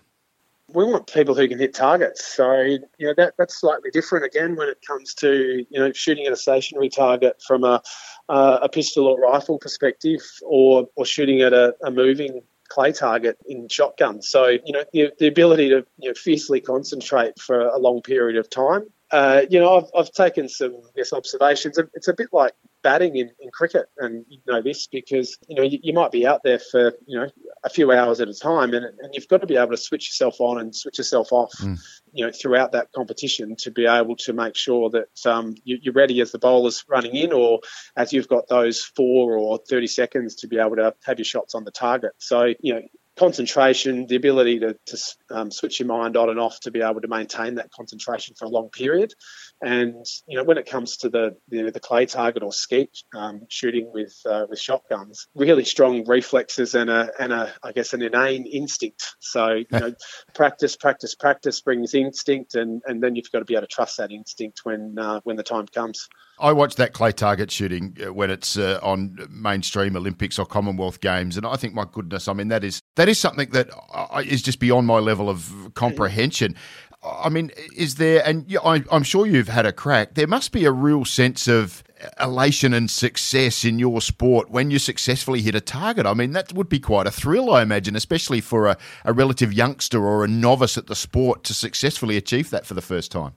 We 0.73 0.83
want 0.83 1.07
people 1.07 1.35
who 1.35 1.47
can 1.47 1.59
hit 1.59 1.73
targets. 1.73 2.25
So 2.25 2.61
you 2.61 2.79
know 2.99 3.13
that 3.17 3.35
that's 3.37 3.59
slightly 3.59 3.91
different 3.91 4.25
again 4.25 4.55
when 4.55 4.67
it 4.67 4.77
comes 4.85 5.13
to 5.15 5.65
you 5.69 5.79
know 5.79 5.91
shooting 5.93 6.25
at 6.25 6.33
a 6.33 6.37
stationary 6.37 6.89
target 6.89 7.41
from 7.45 7.63
a 7.63 7.81
uh, 8.29 8.59
a 8.63 8.69
pistol 8.69 9.07
or 9.07 9.19
rifle 9.19 9.59
perspective, 9.59 10.21
or 10.43 10.87
or 10.95 11.05
shooting 11.05 11.41
at 11.41 11.53
a, 11.53 11.75
a 11.83 11.91
moving 11.91 12.41
clay 12.67 12.91
target 12.91 13.37
in 13.47 13.67
shotgun. 13.67 14.21
So 14.21 14.47
you 14.47 14.73
know 14.73 14.83
the, 14.91 15.11
the 15.19 15.27
ability 15.27 15.69
to 15.69 15.85
you 15.99 16.09
know, 16.09 16.13
fiercely 16.15 16.61
concentrate 16.61 17.39
for 17.39 17.67
a 17.67 17.77
long 17.77 18.01
period 18.01 18.37
of 18.37 18.49
time. 18.49 18.87
Uh, 19.11 19.41
you 19.49 19.59
know, 19.59 19.77
I've, 19.77 19.89
I've 19.95 20.11
taken 20.11 20.49
some 20.49 20.81
guess, 20.95 21.13
observations. 21.13 21.77
It's 21.93 22.07
a 22.07 22.13
bit 22.13 22.29
like 22.31 22.53
batting 22.81 23.15
in, 23.15 23.29
in 23.39 23.51
cricket, 23.51 23.85
and 23.97 24.25
you 24.29 24.39
know 24.47 24.61
this 24.63 24.87
because 24.87 25.37
you 25.47 25.55
know 25.55 25.61
you, 25.61 25.77
you, 25.83 25.93
might 25.93 26.11
be 26.11 26.25
out 26.25 26.41
there 26.43 26.57
for 26.57 26.93
you 27.05 27.19
know 27.19 27.29
a 27.63 27.69
few 27.69 27.91
hours 27.91 28.19
at 28.19 28.29
a 28.29 28.33
time, 28.33 28.73
and, 28.73 28.83
and 28.83 29.13
you've 29.13 29.27
got 29.27 29.41
to 29.41 29.47
be 29.47 29.57
able 29.57 29.71
to 29.71 29.77
switch 29.77 30.09
yourself 30.09 30.41
on 30.41 30.59
and 30.59 30.75
switch 30.75 30.97
yourself 30.97 31.31
off, 31.31 31.51
mm. 31.59 31.79
you 32.13 32.25
know, 32.25 32.31
throughout 32.31 32.71
that 32.71 32.91
competition 32.93 33.55
to 33.59 33.69
be 33.69 33.85
able 33.85 34.15
to 34.15 34.33
make 34.33 34.55
sure 34.55 34.89
that 34.89 35.31
um, 35.31 35.55
you, 35.63 35.77
you're 35.81 35.93
ready 35.93 36.19
as 36.21 36.31
the 36.31 36.39
bowler's 36.39 36.83
running 36.87 37.15
in, 37.15 37.31
or 37.31 37.59
as 37.95 38.11
you've 38.11 38.27
got 38.27 38.47
those 38.47 38.83
four 38.83 39.37
or 39.37 39.59
thirty 39.69 39.87
seconds 39.87 40.35
to 40.37 40.47
be 40.47 40.57
able 40.57 40.77
to 40.77 40.95
have 41.05 41.19
your 41.19 41.25
shots 41.25 41.53
on 41.53 41.63
the 41.63 41.71
target. 41.71 42.13
So 42.17 42.53
you 42.59 42.73
know 42.73 42.81
concentration, 43.17 44.07
the 44.07 44.15
ability 44.15 44.59
to, 44.59 44.77
to 44.85 44.97
um, 45.31 45.51
switch 45.51 45.79
your 45.79 45.87
mind 45.87 46.17
on 46.17 46.29
and 46.29 46.39
off 46.39 46.59
to 46.61 46.71
be 46.71 46.81
able 46.81 47.01
to 47.01 47.07
maintain 47.07 47.55
that 47.55 47.71
concentration 47.71 48.35
for 48.35 48.45
a 48.45 48.49
long 48.49 48.69
period. 48.69 49.13
And 49.61 50.05
you 50.27 50.37
know, 50.37 50.43
when 50.43 50.57
it 50.57 50.69
comes 50.69 50.97
to 50.97 51.09
the 51.09 51.37
the, 51.47 51.71
the 51.71 51.79
clay 51.79 52.05
target 52.05 52.43
or 52.43 52.51
skeet 52.51 52.89
um, 53.15 53.41
shooting 53.49 53.91
with 53.93 54.13
uh, 54.25 54.45
with 54.49 54.59
shotguns, 54.59 55.27
really 55.33 55.65
strong 55.65 56.05
reflexes 56.05 56.75
and 56.75 56.89
a 56.89 57.09
and 57.19 57.31
a 57.31 57.53
I 57.63 57.71
guess 57.71 57.93
an 57.93 58.01
inane 58.01 58.45
instinct. 58.45 59.15
So 59.19 59.53
you 59.53 59.65
know, 59.71 59.93
practice, 60.33 60.75
practice, 60.75 61.15
practice 61.15 61.61
brings 61.61 61.93
instinct, 61.93 62.55
and 62.55 62.81
and 62.85 63.01
then 63.01 63.15
you've 63.15 63.31
got 63.31 63.39
to 63.39 63.45
be 63.45 63.55
able 63.55 63.61
to 63.61 63.67
trust 63.67 63.97
that 63.97 64.11
instinct 64.11 64.61
when 64.63 64.97
uh, 64.99 65.21
when 65.23 65.37
the 65.37 65.43
time 65.43 65.67
comes. 65.67 66.09
I 66.37 66.51
watch 66.51 66.75
that 66.75 66.91
clay 66.91 67.13
target 67.13 67.49
shooting 67.49 67.97
uh, 68.05 68.13
when 68.13 68.29
it's 68.29 68.57
uh, 68.57 68.79
on 68.83 69.17
mainstream 69.29 69.95
Olympics 69.95 70.37
or 70.37 70.45
Commonwealth 70.45 70.99
Games, 70.99 71.37
and 71.37 71.45
I 71.45 71.55
think, 71.55 71.73
my 71.73 71.85
goodness, 71.89 72.27
I 72.27 72.33
mean 72.33 72.49
that 72.49 72.65
is 72.65 72.81
that 72.95 73.09
is 73.09 73.19
something 73.19 73.49
that 73.51 73.69
uh, 73.93 74.23
just 74.23 74.59
beyond 74.59 74.87
my 74.87 74.99
level 74.99 75.29
of 75.29 75.71
comprehension. 75.73 76.55
I 77.03 77.29
mean, 77.29 77.51
is 77.75 77.95
there, 77.95 78.23
and 78.25 78.57
I'm 78.63 79.03
sure 79.03 79.27
you've 79.27 79.47
had 79.47 79.65
a 79.65 79.71
crack, 79.71 80.15
there 80.15 80.27
must 80.27 80.51
be 80.51 80.65
a 80.65 80.71
real 80.71 81.05
sense 81.05 81.47
of 81.47 81.83
elation 82.19 82.73
and 82.73 82.89
success 82.89 83.63
in 83.63 83.79
your 83.79 84.01
sport 84.01 84.49
when 84.49 84.71
you 84.71 84.79
successfully 84.79 85.41
hit 85.41 85.55
a 85.55 85.61
target. 85.61 86.05
I 86.05 86.13
mean, 86.13 86.31
that 86.31 86.53
would 86.53 86.69
be 86.69 86.79
quite 86.79 87.07
a 87.07 87.11
thrill, 87.11 87.51
I 87.53 87.61
imagine, 87.61 87.95
especially 87.95 88.41
for 88.41 88.67
a, 88.67 88.77
a 89.03 89.13
relative 89.13 89.53
youngster 89.53 90.03
or 90.03 90.23
a 90.23 90.27
novice 90.27 90.77
at 90.77 90.87
the 90.87 90.95
sport 90.95 91.43
to 91.45 91.53
successfully 91.53 92.17
achieve 92.17 92.49
that 92.49 92.65
for 92.65 92.73
the 92.73 92.81
first 92.81 93.11
time. 93.11 93.33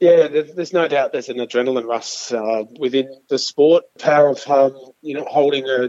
Yeah, 0.00 0.28
there's 0.28 0.72
no 0.72 0.88
doubt 0.88 1.12
there's 1.12 1.28
an 1.28 1.38
adrenaline 1.38 1.86
rush 1.86 2.32
uh, 2.32 2.64
within 2.78 3.08
the 3.28 3.38
sport. 3.38 3.84
Power 3.98 4.28
of 4.28 4.46
um, 4.48 4.76
you 5.02 5.14
know 5.14 5.24
holding 5.24 5.66
a, 5.66 5.88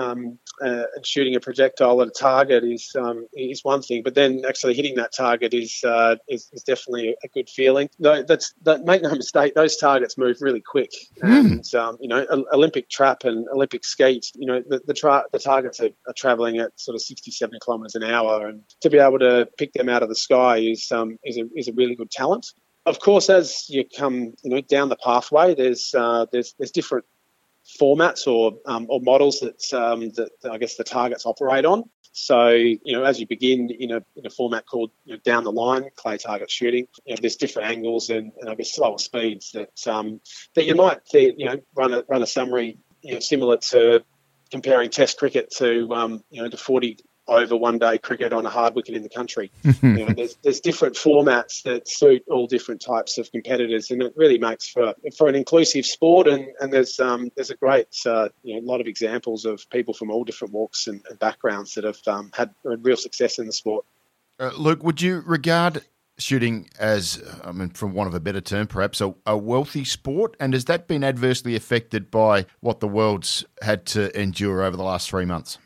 um, 0.00 0.38
uh, 0.62 0.84
and 0.94 1.06
shooting 1.06 1.34
a 1.36 1.40
projectile 1.40 2.00
at 2.02 2.08
a 2.08 2.10
target 2.10 2.64
is 2.64 2.90
um, 2.98 3.26
is 3.34 3.64
one 3.64 3.82
thing, 3.82 4.02
but 4.02 4.14
then 4.14 4.42
actually 4.48 4.74
hitting 4.74 4.96
that 4.96 5.12
target 5.14 5.54
is 5.54 5.80
uh, 5.84 6.16
is, 6.28 6.48
is, 6.52 6.62
definitely 6.62 7.16
a 7.22 7.28
good 7.28 7.48
feeling. 7.48 7.88
No, 7.98 8.22
that's 8.22 8.54
that. 8.62 8.84
Make 8.84 9.02
no 9.02 9.14
mistake, 9.14 9.54
those 9.54 9.76
targets 9.76 10.18
move 10.18 10.38
really 10.40 10.60
quick, 10.60 10.90
mm. 11.22 11.24
and 11.24 11.74
um, 11.74 11.98
you 12.00 12.08
know 12.08 12.26
Olympic 12.52 12.88
trap 12.88 13.24
and 13.24 13.46
Olympic 13.48 13.84
skeet. 13.84 14.30
You 14.34 14.46
know 14.46 14.62
the 14.66 14.80
the, 14.86 14.94
tra- 14.94 15.24
the 15.32 15.38
targets 15.38 15.80
are, 15.80 15.90
are, 16.06 16.14
traveling 16.16 16.58
at 16.58 16.78
sort 16.78 16.94
of 16.94 17.02
60, 17.02 17.30
70 17.30 17.58
kilometres 17.64 17.94
an 17.94 18.04
hour, 18.04 18.48
and 18.48 18.62
to 18.80 18.90
be 18.90 18.98
able 18.98 19.18
to 19.20 19.48
pick 19.58 19.72
them 19.72 19.88
out 19.88 20.02
of 20.02 20.08
the 20.08 20.16
sky 20.16 20.58
is 20.58 20.90
um, 20.92 21.18
is 21.24 21.38
a 21.38 21.44
is 21.54 21.68
a 21.68 21.72
really 21.72 21.94
good 21.94 22.10
talent 22.10 22.46
of 22.88 23.00
course, 23.00 23.28
as 23.28 23.68
you 23.68 23.84
come 23.84 24.34
you 24.42 24.50
know 24.50 24.60
down 24.62 24.88
the 24.88 24.96
pathway, 24.96 25.54
there's 25.54 25.94
uh, 25.94 26.26
there's 26.32 26.54
there's 26.58 26.70
different 26.70 27.04
formats 27.80 28.26
or 28.26 28.58
um, 28.66 28.86
or 28.88 29.00
models 29.00 29.40
that 29.40 29.78
um, 29.78 30.10
that 30.10 30.30
I 30.50 30.58
guess 30.58 30.76
the 30.76 30.84
targets 30.84 31.26
operate 31.26 31.64
on. 31.64 31.84
So, 32.12 32.48
you 32.48 32.80
know, 32.86 33.04
as 33.04 33.20
you 33.20 33.26
begin 33.28 33.70
in 33.70 33.92
a, 33.92 34.02
in 34.16 34.26
a 34.26 34.30
format 34.30 34.66
called 34.66 34.90
you 35.04 35.14
know, 35.14 35.20
down 35.24 35.44
the 35.44 35.52
line 35.52 35.88
clay 35.94 36.18
target 36.18 36.50
shooting, 36.50 36.88
you 37.04 37.14
know, 37.14 37.18
there's 37.20 37.36
different 37.36 37.70
angles 37.70 38.10
and, 38.10 38.32
and 38.40 38.50
I 38.50 38.56
guess 38.56 38.72
slower 38.72 38.98
speeds 38.98 39.52
that 39.52 39.86
um, 39.86 40.20
that 40.54 40.64
you 40.64 40.74
might 40.74 41.00
you 41.12 41.46
know 41.46 41.60
run 41.76 41.94
a 41.94 42.02
run 42.08 42.22
a 42.22 42.26
summary 42.26 42.78
you 43.02 43.14
know, 43.14 43.20
similar 43.20 43.58
to 43.58 44.02
comparing 44.50 44.90
Test 44.90 45.18
cricket 45.18 45.50
to 45.58 45.92
um, 45.92 46.24
you 46.30 46.42
know 46.42 46.48
the 46.48 46.56
40 46.56 46.98
over 47.28 47.56
one 47.56 47.78
day 47.78 47.98
cricket 47.98 48.32
on 48.32 48.46
a 48.46 48.50
hard 48.50 48.74
wicket 48.74 48.94
in 48.94 49.02
the 49.02 49.08
country. 49.08 49.50
you 49.82 50.06
know, 50.06 50.14
there's, 50.14 50.36
there's 50.42 50.60
different 50.60 50.96
formats 50.96 51.62
that 51.62 51.88
suit 51.88 52.24
all 52.28 52.46
different 52.46 52.80
types 52.80 53.18
of 53.18 53.30
competitors, 53.30 53.90
and 53.90 54.02
it 54.02 54.12
really 54.16 54.38
makes 54.38 54.68
for 54.68 54.94
for 55.16 55.28
an 55.28 55.34
inclusive 55.34 55.86
sport. 55.86 56.26
And, 56.26 56.48
and 56.60 56.72
there's 56.72 56.98
um, 57.00 57.30
there's 57.36 57.50
a 57.50 57.56
great 57.56 57.88
uh, 58.06 58.28
you 58.42 58.54
know 58.54 58.66
lot 58.66 58.80
of 58.80 58.86
examples 58.86 59.44
of 59.44 59.68
people 59.70 59.94
from 59.94 60.10
all 60.10 60.24
different 60.24 60.52
walks 60.54 60.86
and, 60.86 61.02
and 61.08 61.18
backgrounds 61.18 61.74
that 61.74 61.84
have 61.84 62.00
um, 62.06 62.30
had 62.34 62.50
real 62.64 62.96
success 62.96 63.38
in 63.38 63.46
the 63.46 63.52
sport. 63.52 63.84
Uh, 64.40 64.52
Luke, 64.56 64.82
would 64.82 65.02
you 65.02 65.20
regard 65.26 65.82
shooting 66.18 66.68
as, 66.78 67.22
I 67.44 67.52
mean, 67.52 67.70
from 67.70 67.94
one 67.94 68.06
of 68.06 68.14
a 68.14 68.20
better 68.20 68.40
term, 68.40 68.66
perhaps 68.66 69.00
a, 69.00 69.14
a, 69.24 69.36
wealthy 69.36 69.84
sport? 69.84 70.36
And 70.38 70.52
has 70.52 70.66
that 70.66 70.86
been 70.86 71.04
adversely 71.04 71.56
affected 71.56 72.10
by 72.10 72.46
what 72.60 72.80
the 72.80 72.88
world's 72.88 73.44
had 73.62 73.86
to 73.86 74.20
endure 74.20 74.62
over 74.62 74.76
the 74.76 74.82
last 74.82 75.08
three 75.08 75.24
months? 75.24 75.58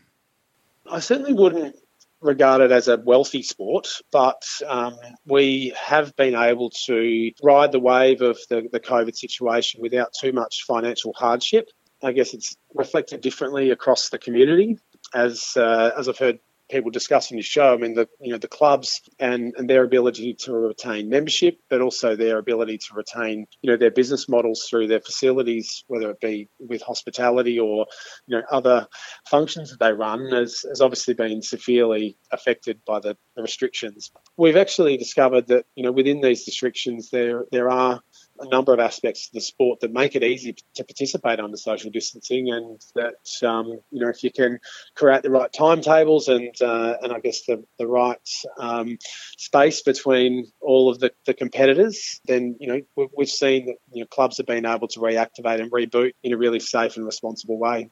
I 0.93 1.01
certainly 1.01 1.33
wouldn't 1.33 1.75
regard 2.21 2.61
it 2.61 2.71
as 2.71 2.87
a 2.87 2.99
wealthy 2.99 3.43
sport, 3.43 3.89
but 4.13 4.43
um, 4.69 4.97
we 5.27 5.75
have 5.81 6.15
been 6.17 6.35
able 6.35 6.71
to 6.87 7.31
ride 7.43 7.73
the 7.73 7.81
wave 7.81 8.21
of 8.21 8.39
the, 8.51 8.69
the 8.71 8.79
COVID 8.79 9.17
situation 9.17 9.81
without 9.81 10.13
too 10.21 10.33
much 10.33 10.65
financial 10.67 11.15
hardship. 11.17 11.69
I 12.03 12.13
guess 12.13 12.35
it's 12.35 12.55
reflected 12.75 13.23
differently 13.23 13.71
across 13.71 14.11
the 14.11 14.19
community. 14.19 14.79
As 15.15 15.57
uh, 15.57 15.91
as 15.97 16.09
I've 16.09 16.19
heard 16.19 16.41
people 16.73 16.91
discussing 16.91 17.37
your 17.37 17.45
show. 17.45 17.75
I 17.75 17.76
mean, 17.76 17.95
the 17.95 18.09
you 18.21 18.33
know 18.33 18.38
the 18.38 18.49
clubs 18.49 19.02
and, 19.21 19.55
and 19.57 19.69
their 19.69 19.85
ability 19.85 20.35
to 20.41 20.52
retain 20.52 21.09
membership, 21.09 21.59
but 21.69 21.81
also 21.81 22.17
their 22.17 22.38
ability 22.38 22.79
to 22.79 22.95
retain 22.95 23.47
you 23.61 23.71
know 23.71 23.76
their 23.76 23.91
business 23.91 24.29
models 24.29 24.67
through 24.69 24.88
their 24.88 25.00
facilities, 25.00 25.85
whether 25.87 26.11
it 26.11 26.21
be 26.21 26.49
with 26.59 26.83
hospitality 26.83 27.61
or 27.61 27.87
you 28.26 28.38
know 28.38 28.43
other 28.50 28.88
functions 29.29 29.71
that 29.71 29.81
they 29.81 29.93
run, 29.93 30.31
has, 30.33 30.64
has 30.69 30.81
obviously 30.81 31.14
been 31.14 31.43
severely 31.43 32.17
affected 32.33 32.81
by 32.87 32.99
the, 32.99 33.17
the 33.37 33.43
restrictions. 33.43 34.11
We've 34.37 34.57
actually 34.57 34.97
discovered 34.97 35.49
that 35.49 35.67
you 35.76 35.85
know 35.85 35.93
within 35.93 36.21
these 36.21 36.45
restrictions 36.47 37.11
there 37.11 37.45
there 37.52 37.71
are 37.71 38.00
a 38.43 38.49
number 38.49 38.75
of 38.75 38.81
aspects 38.81 39.29
of 39.29 39.33
the 39.33 39.41
sport 39.41 39.81
that 39.81 39.93
make 39.93 40.17
it 40.17 40.23
easy 40.23 40.57
to 40.75 40.85
participate 40.85 41.41
under 41.41 41.57
social 41.57 41.91
distancing, 41.91 42.51
and 42.51 42.81
that 42.95 43.47
um, 43.49 43.81
you 43.91 44.01
know 44.05 44.09
if 44.09 44.23
you 44.23 44.31
can 44.31 44.59
create 44.95 45.23
the 45.23 45.31
right 45.31 45.53
timetables 45.53 46.29
and 46.29 46.55
uh, 46.61 46.97
and 47.03 47.13
I 47.13 47.21
guess 47.21 47.45
the 47.47 47.65
the 47.79 47.87
right 47.87 48.19
um, 48.59 48.99
space 49.39 49.83
between 49.83 50.51
all 50.61 50.91
of 50.91 50.99
the, 50.99 51.13
the 51.27 51.35
competitors, 51.35 52.21
then 52.27 52.57
you 52.59 52.69
know 52.69 53.09
we've 53.17 53.29
seen 53.29 53.67
that 53.67 53.77
you 53.93 54.03
know 54.03 54.07
clubs 54.07 54.39
have 54.39 54.47
been 54.47 54.67
able 54.67 54.89
to 54.89 55.01
reactivate 55.01 55.61
and 55.61 55.71
reboot 55.71 56.13
in 56.23 56.33
a 56.33 56.37
really 56.37 56.61
safe 56.61 56.97
and 56.97 57.07
responsible 57.07 57.59
way. 57.59 57.91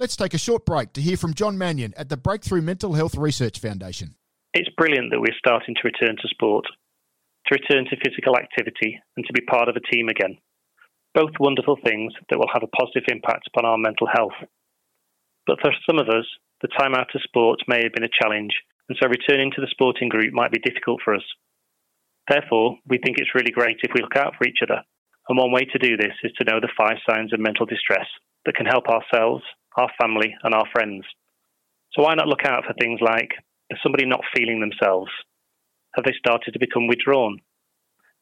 Let's 0.00 0.16
take 0.16 0.34
a 0.34 0.38
short 0.38 0.66
break 0.66 0.92
to 0.94 1.00
hear 1.00 1.16
from 1.16 1.34
John 1.34 1.56
Mannion 1.56 1.94
at 1.96 2.08
the 2.08 2.16
Breakthrough 2.16 2.62
Mental 2.62 2.94
Health 2.94 3.14
Research 3.14 3.60
Foundation. 3.60 4.16
It's 4.52 4.68
brilliant 4.76 5.10
that 5.10 5.20
we're 5.20 5.34
starting 5.38 5.74
to 5.74 5.80
return 5.84 6.16
to 6.16 6.28
sport 6.28 6.66
to 7.46 7.54
return 7.54 7.84
to 7.86 8.00
physical 8.02 8.36
activity, 8.36 9.00
and 9.16 9.24
to 9.26 9.32
be 9.32 9.44
part 9.44 9.68
of 9.68 9.76
a 9.76 9.94
team 9.94 10.08
again. 10.08 10.38
Both 11.14 11.38
wonderful 11.38 11.78
things 11.84 12.12
that 12.28 12.38
will 12.38 12.50
have 12.52 12.62
a 12.64 12.76
positive 12.76 13.04
impact 13.08 13.48
upon 13.48 13.64
our 13.64 13.78
mental 13.78 14.08
health. 14.10 14.36
But 15.46 15.60
for 15.60 15.72
some 15.86 15.98
of 15.98 16.08
us, 16.08 16.26
the 16.62 16.68
time 16.68 16.94
out 16.94 17.14
of 17.14 17.22
sport 17.22 17.60
may 17.68 17.82
have 17.82 17.92
been 17.92 18.08
a 18.08 18.18
challenge, 18.22 18.54
and 18.88 18.98
so 19.00 19.08
returning 19.08 19.52
to 19.52 19.60
the 19.60 19.70
sporting 19.70 20.08
group 20.08 20.32
might 20.32 20.52
be 20.52 20.58
difficult 20.58 21.00
for 21.04 21.14
us. 21.14 21.24
Therefore, 22.28 22.78
we 22.88 22.98
think 22.98 23.18
it's 23.18 23.34
really 23.34 23.52
great 23.52 23.76
if 23.82 23.92
we 23.94 24.00
look 24.00 24.16
out 24.16 24.34
for 24.36 24.48
each 24.48 24.60
other. 24.62 24.80
And 25.28 25.38
one 25.38 25.52
way 25.52 25.64
to 25.64 25.78
do 25.78 25.96
this 25.96 26.16
is 26.22 26.32
to 26.38 26.44
know 26.44 26.60
the 26.60 26.72
five 26.76 26.96
signs 27.08 27.32
of 27.32 27.40
mental 27.40 27.66
distress 27.66 28.06
that 28.44 28.56
can 28.56 28.66
help 28.66 28.88
ourselves, 28.88 29.42
our 29.76 29.90
family, 30.00 30.34
and 30.42 30.54
our 30.54 30.66
friends. 30.72 31.04
So 31.92 32.02
why 32.02 32.14
not 32.14 32.28
look 32.28 32.44
out 32.44 32.64
for 32.66 32.74
things 32.74 33.00
like 33.00 33.30
is 33.70 33.78
somebody 33.82 34.06
not 34.06 34.20
feeling 34.36 34.60
themselves? 34.60 35.10
Have 35.96 36.04
they 36.04 36.14
started 36.18 36.52
to 36.52 36.58
become 36.58 36.86
withdrawn? 36.86 37.38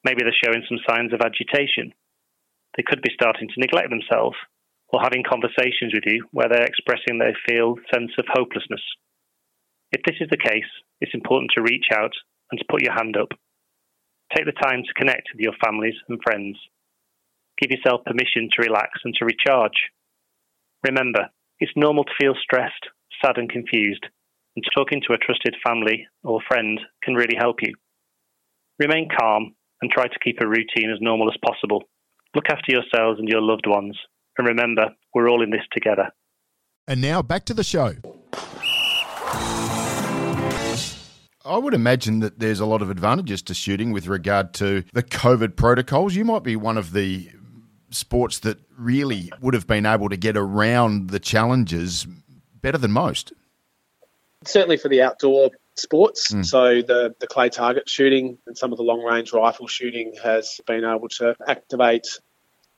Maybe 0.05 0.23
they're 0.23 0.45
showing 0.45 0.65
some 0.69 0.79
signs 0.89 1.13
of 1.13 1.21
agitation. 1.21 1.95
They 2.77 2.83
could 2.83 3.03
be 3.03 3.15
starting 3.15 3.49
to 3.49 3.61
neglect 3.61 3.91
themselves 3.91 4.37
or 4.89 5.01
having 5.01 5.25
conversations 5.25 5.95
with 5.95 6.05
you 6.07 6.27
where 6.33 6.49
they're 6.49 6.69
expressing 6.69 7.19
their 7.19 7.37
feel 7.49 7.77
sense 7.93 8.13
of 8.19 8.27
hopelessness. 8.29 8.83
If 9.91 10.03
this 10.05 10.17
is 10.21 10.29
the 10.31 10.37
case, 10.37 10.69
it's 11.01 11.15
important 11.15 11.53
to 11.55 11.63
reach 11.63 11.87
out 11.93 12.13
and 12.51 12.59
to 12.59 12.67
put 12.69 12.83
your 12.83 12.93
hand 12.93 13.17
up. 13.17 13.33
Take 14.37 14.47
the 14.47 14.53
time 14.53 14.83
to 14.85 14.95
connect 14.95 15.29
with 15.33 15.41
your 15.41 15.57
families 15.65 15.97
and 16.09 16.19
friends. 16.23 16.57
Give 17.61 17.71
yourself 17.71 18.05
permission 18.05 18.49
to 18.53 18.63
relax 18.63 19.01
and 19.05 19.15
to 19.15 19.25
recharge. 19.25 19.93
Remember, 20.85 21.29
it's 21.61 21.73
normal 21.77 22.05
to 22.05 22.19
feel 22.21 22.35
stressed, 22.41 22.89
sad, 23.25 23.37
and 23.37 23.49
confused, 23.49 24.07
and 24.57 24.65
talking 24.77 25.01
to 25.07 25.15
a 25.15 25.19
trusted 25.19 25.57
family 25.67 26.07
or 26.23 26.41
friend 26.47 26.81
can 27.03 27.15
really 27.15 27.37
help 27.39 27.57
you. 27.63 27.75
Remain 28.79 29.09
calm 29.19 29.55
and 29.81 29.91
try 29.91 30.07
to 30.07 30.19
keep 30.23 30.39
a 30.41 30.47
routine 30.47 30.91
as 30.91 31.01
normal 31.01 31.29
as 31.29 31.37
possible. 31.45 31.85
Look 32.35 32.47
after 32.49 32.73
yourselves 32.73 33.19
and 33.19 33.29
your 33.29 33.43
loved 33.43 33.67
ones, 33.67 33.99
and 34.39 34.49
remember, 34.49 34.95
we're 35.15 35.29
all 35.29 35.43
in 35.43 35.51
this 35.51 35.67
together. 35.73 36.09
And 36.87 37.01
now 37.01 37.23
back 37.23 37.45
to 37.47 37.55
the 37.55 37.65
show. 37.65 37.95
I 41.45 41.59
would 41.59 41.75
imagine 41.75 42.21
that 42.21 42.39
there's 42.39 42.61
a 42.61 42.67
lot 42.67 42.83
of 42.83 42.91
advantages 42.91 43.43
to 43.43 43.55
shooting 43.55 43.93
with 43.93 44.07
regard 44.07 44.55
to 44.55 44.85
the 44.93 45.03
COVID 45.03 45.57
protocols. 45.57 46.15
You 46.15 46.25
might 46.25 46.45
be 46.45 46.55
one 46.55 46.79
of 46.79 46.93
the 46.93 47.31
sports 47.91 48.39
that 48.41 48.59
really 48.79 49.31
would 49.41 49.55
have 49.55 49.67
been 49.67 49.85
able 49.85 50.09
to 50.09 50.17
get 50.17 50.37
around 50.37 51.11
the 51.11 51.19
challenges 51.19 52.07
better 52.61 52.79
than 52.79 52.93
most 52.93 53.33
certainly 54.45 54.77
for 54.77 54.89
the 54.89 55.03
outdoor 55.03 55.51
sports. 55.75 56.33
Mm. 56.33 56.45
So 56.45 56.83
the, 56.83 57.15
the 57.19 57.27
clay 57.27 57.49
target 57.49 57.89
shooting 57.89 58.39
and 58.47 58.57
some 58.57 58.73
of 58.73 58.79
the 58.79 58.85
long 58.85 59.03
range 59.03 59.33
rifle 59.33 59.67
shooting 59.67 60.15
has 60.23 60.61
been 60.67 60.85
able 60.85 61.09
to 61.09 61.37
activate 61.47 62.07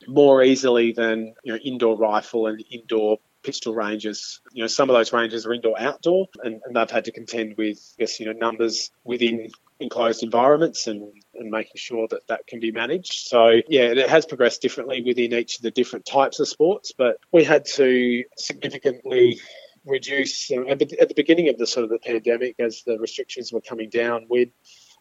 more 0.07 0.43
easily 0.43 0.91
than 0.91 1.33
you 1.43 1.53
know 1.53 1.59
indoor 1.59 1.97
rifle 1.97 2.47
and 2.47 2.63
indoor 2.69 3.17
pistol 3.43 3.73
ranges. 3.73 4.41
You 4.51 4.63
know, 4.63 4.67
some 4.67 4.89
of 4.89 4.95
those 4.95 5.13
ranges 5.13 5.45
are 5.45 5.53
indoor 5.53 5.79
outdoor 5.79 6.27
and, 6.43 6.61
and 6.65 6.75
they've 6.75 6.89
had 6.89 7.05
to 7.05 7.11
contend 7.11 7.55
with 7.57 7.77
I 7.97 8.03
guess, 8.03 8.19
you 8.19 8.25
know, 8.25 8.33
numbers 8.33 8.91
within 9.03 9.51
enclosed 9.79 10.23
environments 10.23 10.87
and, 10.87 11.11
and 11.35 11.51
making 11.51 11.75
sure 11.75 12.07
that 12.09 12.27
that 12.27 12.47
can 12.47 12.59
be 12.59 12.71
managed. 12.71 13.27
So 13.27 13.61
yeah, 13.67 13.83
it 13.83 14.09
has 14.09 14.25
progressed 14.25 14.61
differently 14.61 15.03
within 15.05 15.33
each 15.33 15.57
of 15.57 15.61
the 15.61 15.71
different 15.71 16.05
types 16.05 16.39
of 16.39 16.47
sports, 16.47 16.91
but 16.97 17.17
we 17.31 17.43
had 17.43 17.65
to 17.75 18.23
significantly 18.37 19.39
reduce 19.85 20.51
uh, 20.51 20.65
at 20.67 20.79
the 20.79 21.13
beginning 21.15 21.49
of 21.49 21.57
the 21.57 21.67
sort 21.67 21.83
of 21.83 21.89
the 21.89 21.99
pandemic 21.99 22.55
as 22.59 22.83
the 22.85 22.97
restrictions 22.99 23.51
were 23.51 23.61
coming 23.61 23.89
down 23.89 24.25
we'd 24.29 24.51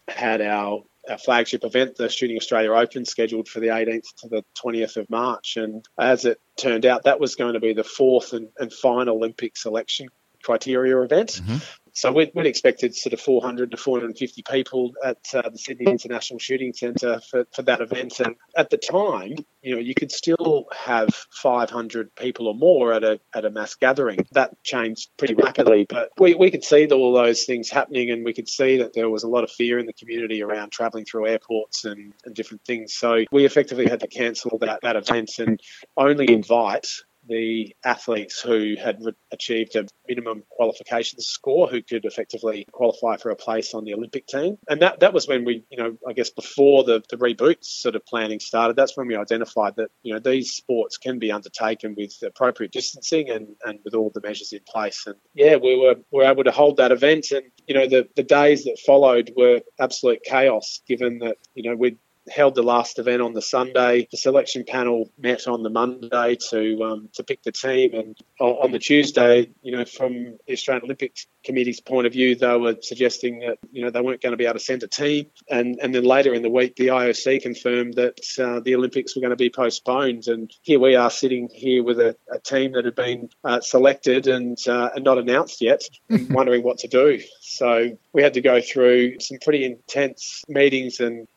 had 0.06 0.42
our, 0.42 0.82
our 1.08 1.18
flagship 1.18 1.64
event 1.64 1.96
the 1.96 2.08
shooting 2.08 2.36
australia 2.36 2.72
open 2.72 3.04
scheduled 3.04 3.48
for 3.48 3.60
the 3.60 3.68
18th 3.68 4.14
to 4.18 4.28
the 4.28 4.44
20th 4.62 4.96
of 4.96 5.08
march 5.08 5.56
and 5.56 5.84
as 5.98 6.24
it 6.24 6.40
turned 6.56 6.84
out 6.84 7.04
that 7.04 7.20
was 7.20 7.34
going 7.34 7.54
to 7.54 7.60
be 7.60 7.72
the 7.72 7.84
fourth 7.84 8.32
and, 8.32 8.48
and 8.58 8.72
final 8.72 9.16
olympic 9.16 9.56
selection 9.56 10.08
criteria 10.42 11.00
event 11.00 11.40
mm-hmm. 11.42 11.56
So 11.94 12.10
we'd, 12.10 12.32
we'd, 12.34 12.46
expected 12.46 12.94
sort 12.94 13.12
of 13.12 13.20
400 13.20 13.70
to 13.70 13.76
450 13.76 14.42
people 14.50 14.92
at 15.04 15.18
uh, 15.32 15.48
the 15.48 15.58
Sydney 15.58 15.90
International 15.90 16.40
Shooting 16.40 16.72
Centre 16.72 17.20
for, 17.20 17.46
for 17.54 17.62
that 17.62 17.80
event. 17.80 18.18
And 18.18 18.34
at 18.56 18.68
the 18.70 18.76
time, 18.76 19.36
you 19.62 19.74
know, 19.74 19.80
you 19.80 19.94
could 19.94 20.10
still 20.10 20.66
have 20.76 21.08
500 21.30 22.14
people 22.16 22.48
or 22.48 22.54
more 22.54 22.92
at 22.92 23.04
a, 23.04 23.20
at 23.32 23.44
a 23.44 23.50
mass 23.50 23.76
gathering. 23.76 24.26
That 24.32 24.60
changed 24.64 25.10
pretty 25.16 25.34
rapidly, 25.34 25.86
but 25.88 26.10
we, 26.18 26.34
we 26.34 26.50
could 26.50 26.64
see 26.64 26.86
all 26.88 27.14
those 27.14 27.44
things 27.44 27.70
happening 27.70 28.10
and 28.10 28.24
we 28.24 28.34
could 28.34 28.48
see 28.48 28.78
that 28.78 28.92
there 28.92 29.08
was 29.08 29.22
a 29.22 29.28
lot 29.28 29.44
of 29.44 29.50
fear 29.52 29.78
in 29.78 29.86
the 29.86 29.92
community 29.92 30.42
around 30.42 30.72
travelling 30.72 31.04
through 31.04 31.28
airports 31.28 31.84
and, 31.84 32.12
and 32.24 32.34
different 32.34 32.64
things. 32.64 32.92
So 32.94 33.24
we 33.30 33.44
effectively 33.44 33.86
had 33.86 34.00
to 34.00 34.08
cancel 34.08 34.58
that, 34.58 34.80
that 34.82 34.96
event 34.96 35.38
and 35.38 35.60
only 35.96 36.32
invite 36.32 36.88
the 37.28 37.74
athletes 37.84 38.40
who 38.40 38.74
had 38.82 39.02
re- 39.02 39.12
achieved 39.32 39.76
a 39.76 39.86
minimum 40.08 40.42
qualification 40.50 41.20
score 41.20 41.68
who 41.68 41.82
could 41.82 42.04
effectively 42.04 42.66
qualify 42.72 43.16
for 43.16 43.30
a 43.30 43.36
place 43.36 43.74
on 43.74 43.84
the 43.84 43.94
Olympic 43.94 44.26
team. 44.26 44.58
And 44.68 44.82
that, 44.82 45.00
that 45.00 45.14
was 45.14 45.26
when 45.26 45.44
we, 45.44 45.64
you 45.70 45.78
know, 45.78 45.96
I 46.06 46.12
guess 46.12 46.30
before 46.30 46.84
the, 46.84 47.02
the 47.08 47.16
reboot 47.16 47.64
sort 47.64 47.96
of 47.96 48.04
planning 48.04 48.40
started, 48.40 48.76
that's 48.76 48.96
when 48.96 49.06
we 49.06 49.16
identified 49.16 49.76
that, 49.76 49.90
you 50.02 50.12
know, 50.12 50.20
these 50.20 50.52
sports 50.52 50.98
can 50.98 51.18
be 51.18 51.32
undertaken 51.32 51.94
with 51.96 52.14
appropriate 52.22 52.72
distancing 52.72 53.30
and, 53.30 53.48
and 53.64 53.78
with 53.84 53.94
all 53.94 54.10
the 54.14 54.20
measures 54.20 54.52
in 54.52 54.60
place. 54.68 55.04
And 55.06 55.16
yeah, 55.34 55.56
we 55.56 55.78
were, 55.78 55.96
we 56.12 56.18
were 56.18 56.30
able 56.30 56.44
to 56.44 56.50
hold 56.50 56.76
that 56.76 56.92
event. 56.92 57.30
And, 57.30 57.44
you 57.66 57.74
know, 57.74 57.88
the, 57.88 58.08
the 58.16 58.22
days 58.22 58.64
that 58.64 58.78
followed 58.84 59.32
were 59.36 59.60
absolute 59.80 60.22
chaos 60.24 60.82
given 60.86 61.20
that, 61.20 61.38
you 61.54 61.68
know, 61.68 61.76
we'd 61.76 61.98
held 62.28 62.54
the 62.54 62.62
last 62.62 62.98
event 62.98 63.22
on 63.22 63.34
the 63.34 63.42
Sunday. 63.42 64.08
The 64.10 64.16
selection 64.16 64.64
panel 64.66 65.10
met 65.18 65.46
on 65.46 65.62
the 65.62 65.70
Monday 65.70 66.36
to 66.50 66.82
um, 66.84 67.08
to 67.14 67.24
pick 67.24 67.42
the 67.42 67.52
team, 67.52 67.94
and 67.94 68.16
on 68.40 68.72
the 68.72 68.78
Tuesday, 68.78 69.50
you 69.62 69.76
know, 69.76 69.84
from 69.84 70.38
the 70.46 70.52
Australian 70.52 70.84
Olympics 70.84 71.26
Committee's 71.44 71.80
point 71.80 72.06
of 72.06 72.12
view, 72.12 72.34
they 72.34 72.56
were 72.56 72.76
suggesting 72.80 73.40
that 73.40 73.58
you 73.72 73.82
know 73.82 73.90
they 73.90 74.00
weren't 74.00 74.20
going 74.20 74.32
to 74.32 74.36
be 74.36 74.44
able 74.44 74.54
to 74.54 74.60
send 74.60 74.82
a 74.82 74.88
team, 74.88 75.26
and 75.48 75.78
and 75.82 75.94
then 75.94 76.04
later 76.04 76.34
in 76.34 76.42
the 76.42 76.50
week, 76.50 76.76
the 76.76 76.88
IOC 76.88 77.42
confirmed 77.42 77.94
that 77.94 78.20
uh, 78.38 78.60
the 78.60 78.74
Olympics 78.74 79.14
were 79.14 79.20
going 79.20 79.30
to 79.30 79.36
be 79.36 79.50
postponed, 79.50 80.26
and 80.28 80.50
here 80.62 80.80
we 80.80 80.96
are 80.96 81.10
sitting 81.10 81.48
here 81.52 81.82
with 81.82 82.00
a, 82.00 82.16
a 82.32 82.38
team 82.38 82.72
that 82.72 82.84
had 82.84 82.94
been 82.94 83.28
uh, 83.44 83.60
selected 83.60 84.26
and 84.26 84.58
uh, 84.66 84.90
and 84.94 85.04
not 85.04 85.18
announced 85.18 85.60
yet, 85.60 85.82
wondering 86.30 86.62
what 86.62 86.78
to 86.78 86.88
do. 86.88 87.20
So 87.40 87.96
we 88.12 88.22
had 88.22 88.34
to 88.34 88.40
go 88.40 88.60
through 88.60 89.20
some 89.20 89.38
pretty 89.42 89.64
intense 89.64 90.42
meetings 90.48 91.00
and 91.00 91.28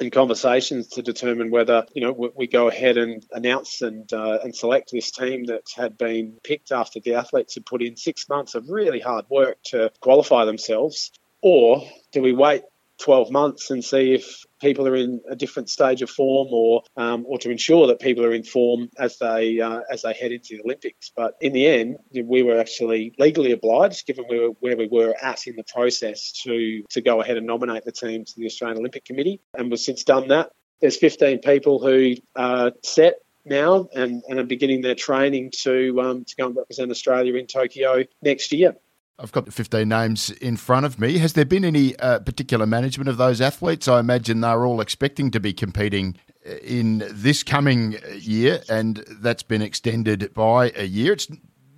and 0.00 0.12
conversations 0.12 0.88
to 0.88 1.02
determine 1.02 1.50
whether 1.50 1.86
you 1.94 2.02
know 2.02 2.32
we 2.34 2.46
go 2.46 2.68
ahead 2.68 2.96
and 2.96 3.24
announce 3.32 3.82
and 3.82 4.12
uh, 4.12 4.38
and 4.42 4.54
select 4.54 4.90
this 4.92 5.10
team 5.10 5.44
that 5.44 5.62
had 5.76 5.96
been 5.98 6.38
picked 6.42 6.72
after 6.72 7.00
the 7.00 7.14
athletes 7.14 7.54
had 7.54 7.66
put 7.66 7.82
in 7.82 7.96
six 7.96 8.28
months 8.28 8.54
of 8.54 8.68
really 8.68 9.00
hard 9.00 9.24
work 9.30 9.58
to 9.64 9.90
qualify 10.00 10.44
themselves, 10.44 11.12
or 11.42 11.82
do 12.12 12.22
we 12.22 12.32
wait 12.32 12.62
12 12.98 13.30
months 13.30 13.70
and 13.70 13.84
see 13.84 14.14
if 14.14 14.44
people 14.60 14.88
are 14.88 14.96
in 14.96 15.20
a 15.30 15.36
different 15.36 15.68
stage 15.68 16.02
of 16.02 16.10
form 16.10 16.48
or 16.50 16.82
um, 16.96 17.24
or 17.26 17.38
to 17.38 17.50
ensure 17.50 17.86
that 17.88 18.00
people 18.00 18.24
are 18.24 18.32
in 18.32 18.42
form 18.42 18.88
as 18.98 19.18
they 19.18 19.60
uh, 19.60 19.80
as 19.90 20.02
they 20.02 20.12
head 20.12 20.32
into 20.32 20.56
the 20.56 20.62
Olympics. 20.64 21.12
But 21.14 21.34
in 21.40 21.52
the 21.52 21.66
end, 21.66 21.98
we 22.12 22.42
were 22.42 22.58
actually 22.58 23.14
legally 23.18 23.52
obliged, 23.52 24.06
given 24.06 24.24
we 24.28 24.40
were 24.40 24.54
where 24.60 24.76
we 24.76 24.88
were 24.90 25.14
at 25.20 25.46
in 25.46 25.56
the 25.56 25.64
process, 25.64 26.32
to 26.44 26.82
to 26.90 27.00
go 27.00 27.20
ahead 27.20 27.36
and 27.36 27.46
nominate 27.46 27.84
the 27.84 27.92
team 27.92 28.24
to 28.24 28.32
the 28.36 28.46
Australian 28.46 28.78
Olympic 28.78 29.04
Committee, 29.04 29.40
and 29.56 29.70
we've 29.70 29.80
since 29.80 30.04
done 30.04 30.28
that. 30.28 30.50
There's 30.80 30.98
15 30.98 31.38
people 31.38 31.78
who 31.78 32.16
are 32.34 32.72
set 32.82 33.14
now 33.46 33.88
and, 33.94 34.22
and 34.28 34.38
are 34.38 34.44
beginning 34.44 34.82
their 34.82 34.94
training 34.94 35.52
to 35.62 36.00
um, 36.00 36.24
to 36.24 36.36
go 36.36 36.46
and 36.46 36.56
represent 36.56 36.90
Australia 36.90 37.34
in 37.36 37.46
Tokyo 37.46 38.04
next 38.20 38.52
year. 38.52 38.76
I've 39.18 39.32
got 39.32 39.46
the 39.46 39.52
15 39.52 39.88
names 39.88 40.30
in 40.30 40.56
front 40.56 40.84
of 40.84 41.00
me. 41.00 41.18
Has 41.18 41.32
there 41.32 41.46
been 41.46 41.64
any 41.64 41.96
uh, 41.96 42.18
particular 42.18 42.66
management 42.66 43.08
of 43.08 43.16
those 43.16 43.40
athletes? 43.40 43.88
I 43.88 43.98
imagine 43.98 44.40
they're 44.40 44.66
all 44.66 44.80
expecting 44.80 45.30
to 45.30 45.40
be 45.40 45.54
competing 45.54 46.16
uh, 46.46 46.56
in 46.56 47.02
this 47.10 47.42
coming 47.42 47.96
year, 48.14 48.60
and 48.68 49.02
that's 49.20 49.42
been 49.42 49.62
extended 49.62 50.34
by 50.34 50.70
a 50.76 50.84
year. 50.84 51.14
It's 51.14 51.28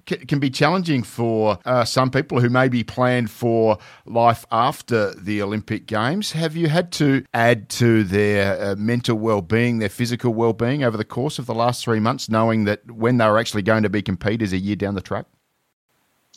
can 0.06 0.38
be 0.38 0.48
challenging 0.48 1.02
for 1.02 1.58
uh, 1.66 1.84
some 1.84 2.10
people 2.10 2.40
who 2.40 2.48
maybe 2.48 2.82
plan 2.82 3.26
for 3.26 3.76
life 4.06 4.46
after 4.50 5.12
the 5.12 5.42
Olympic 5.42 5.86
Games. 5.86 6.32
Have 6.32 6.56
you 6.56 6.68
had 6.68 6.90
to 6.92 7.26
add 7.34 7.68
to 7.70 8.04
their 8.04 8.58
uh, 8.58 8.74
mental 8.76 9.18
well-being, 9.18 9.80
their 9.80 9.90
physical 9.90 10.32
well-being 10.32 10.82
over 10.82 10.96
the 10.96 11.04
course 11.04 11.38
of 11.38 11.44
the 11.44 11.54
last 11.54 11.84
three 11.84 12.00
months, 12.00 12.30
knowing 12.30 12.64
that 12.64 12.90
when 12.90 13.18
they 13.18 13.26
were 13.26 13.38
actually 13.38 13.60
going 13.60 13.82
to 13.82 13.90
be 13.90 14.00
compete 14.00 14.40
is 14.40 14.54
a 14.54 14.58
year 14.58 14.76
down 14.76 14.94
the 14.94 15.02
track? 15.02 15.26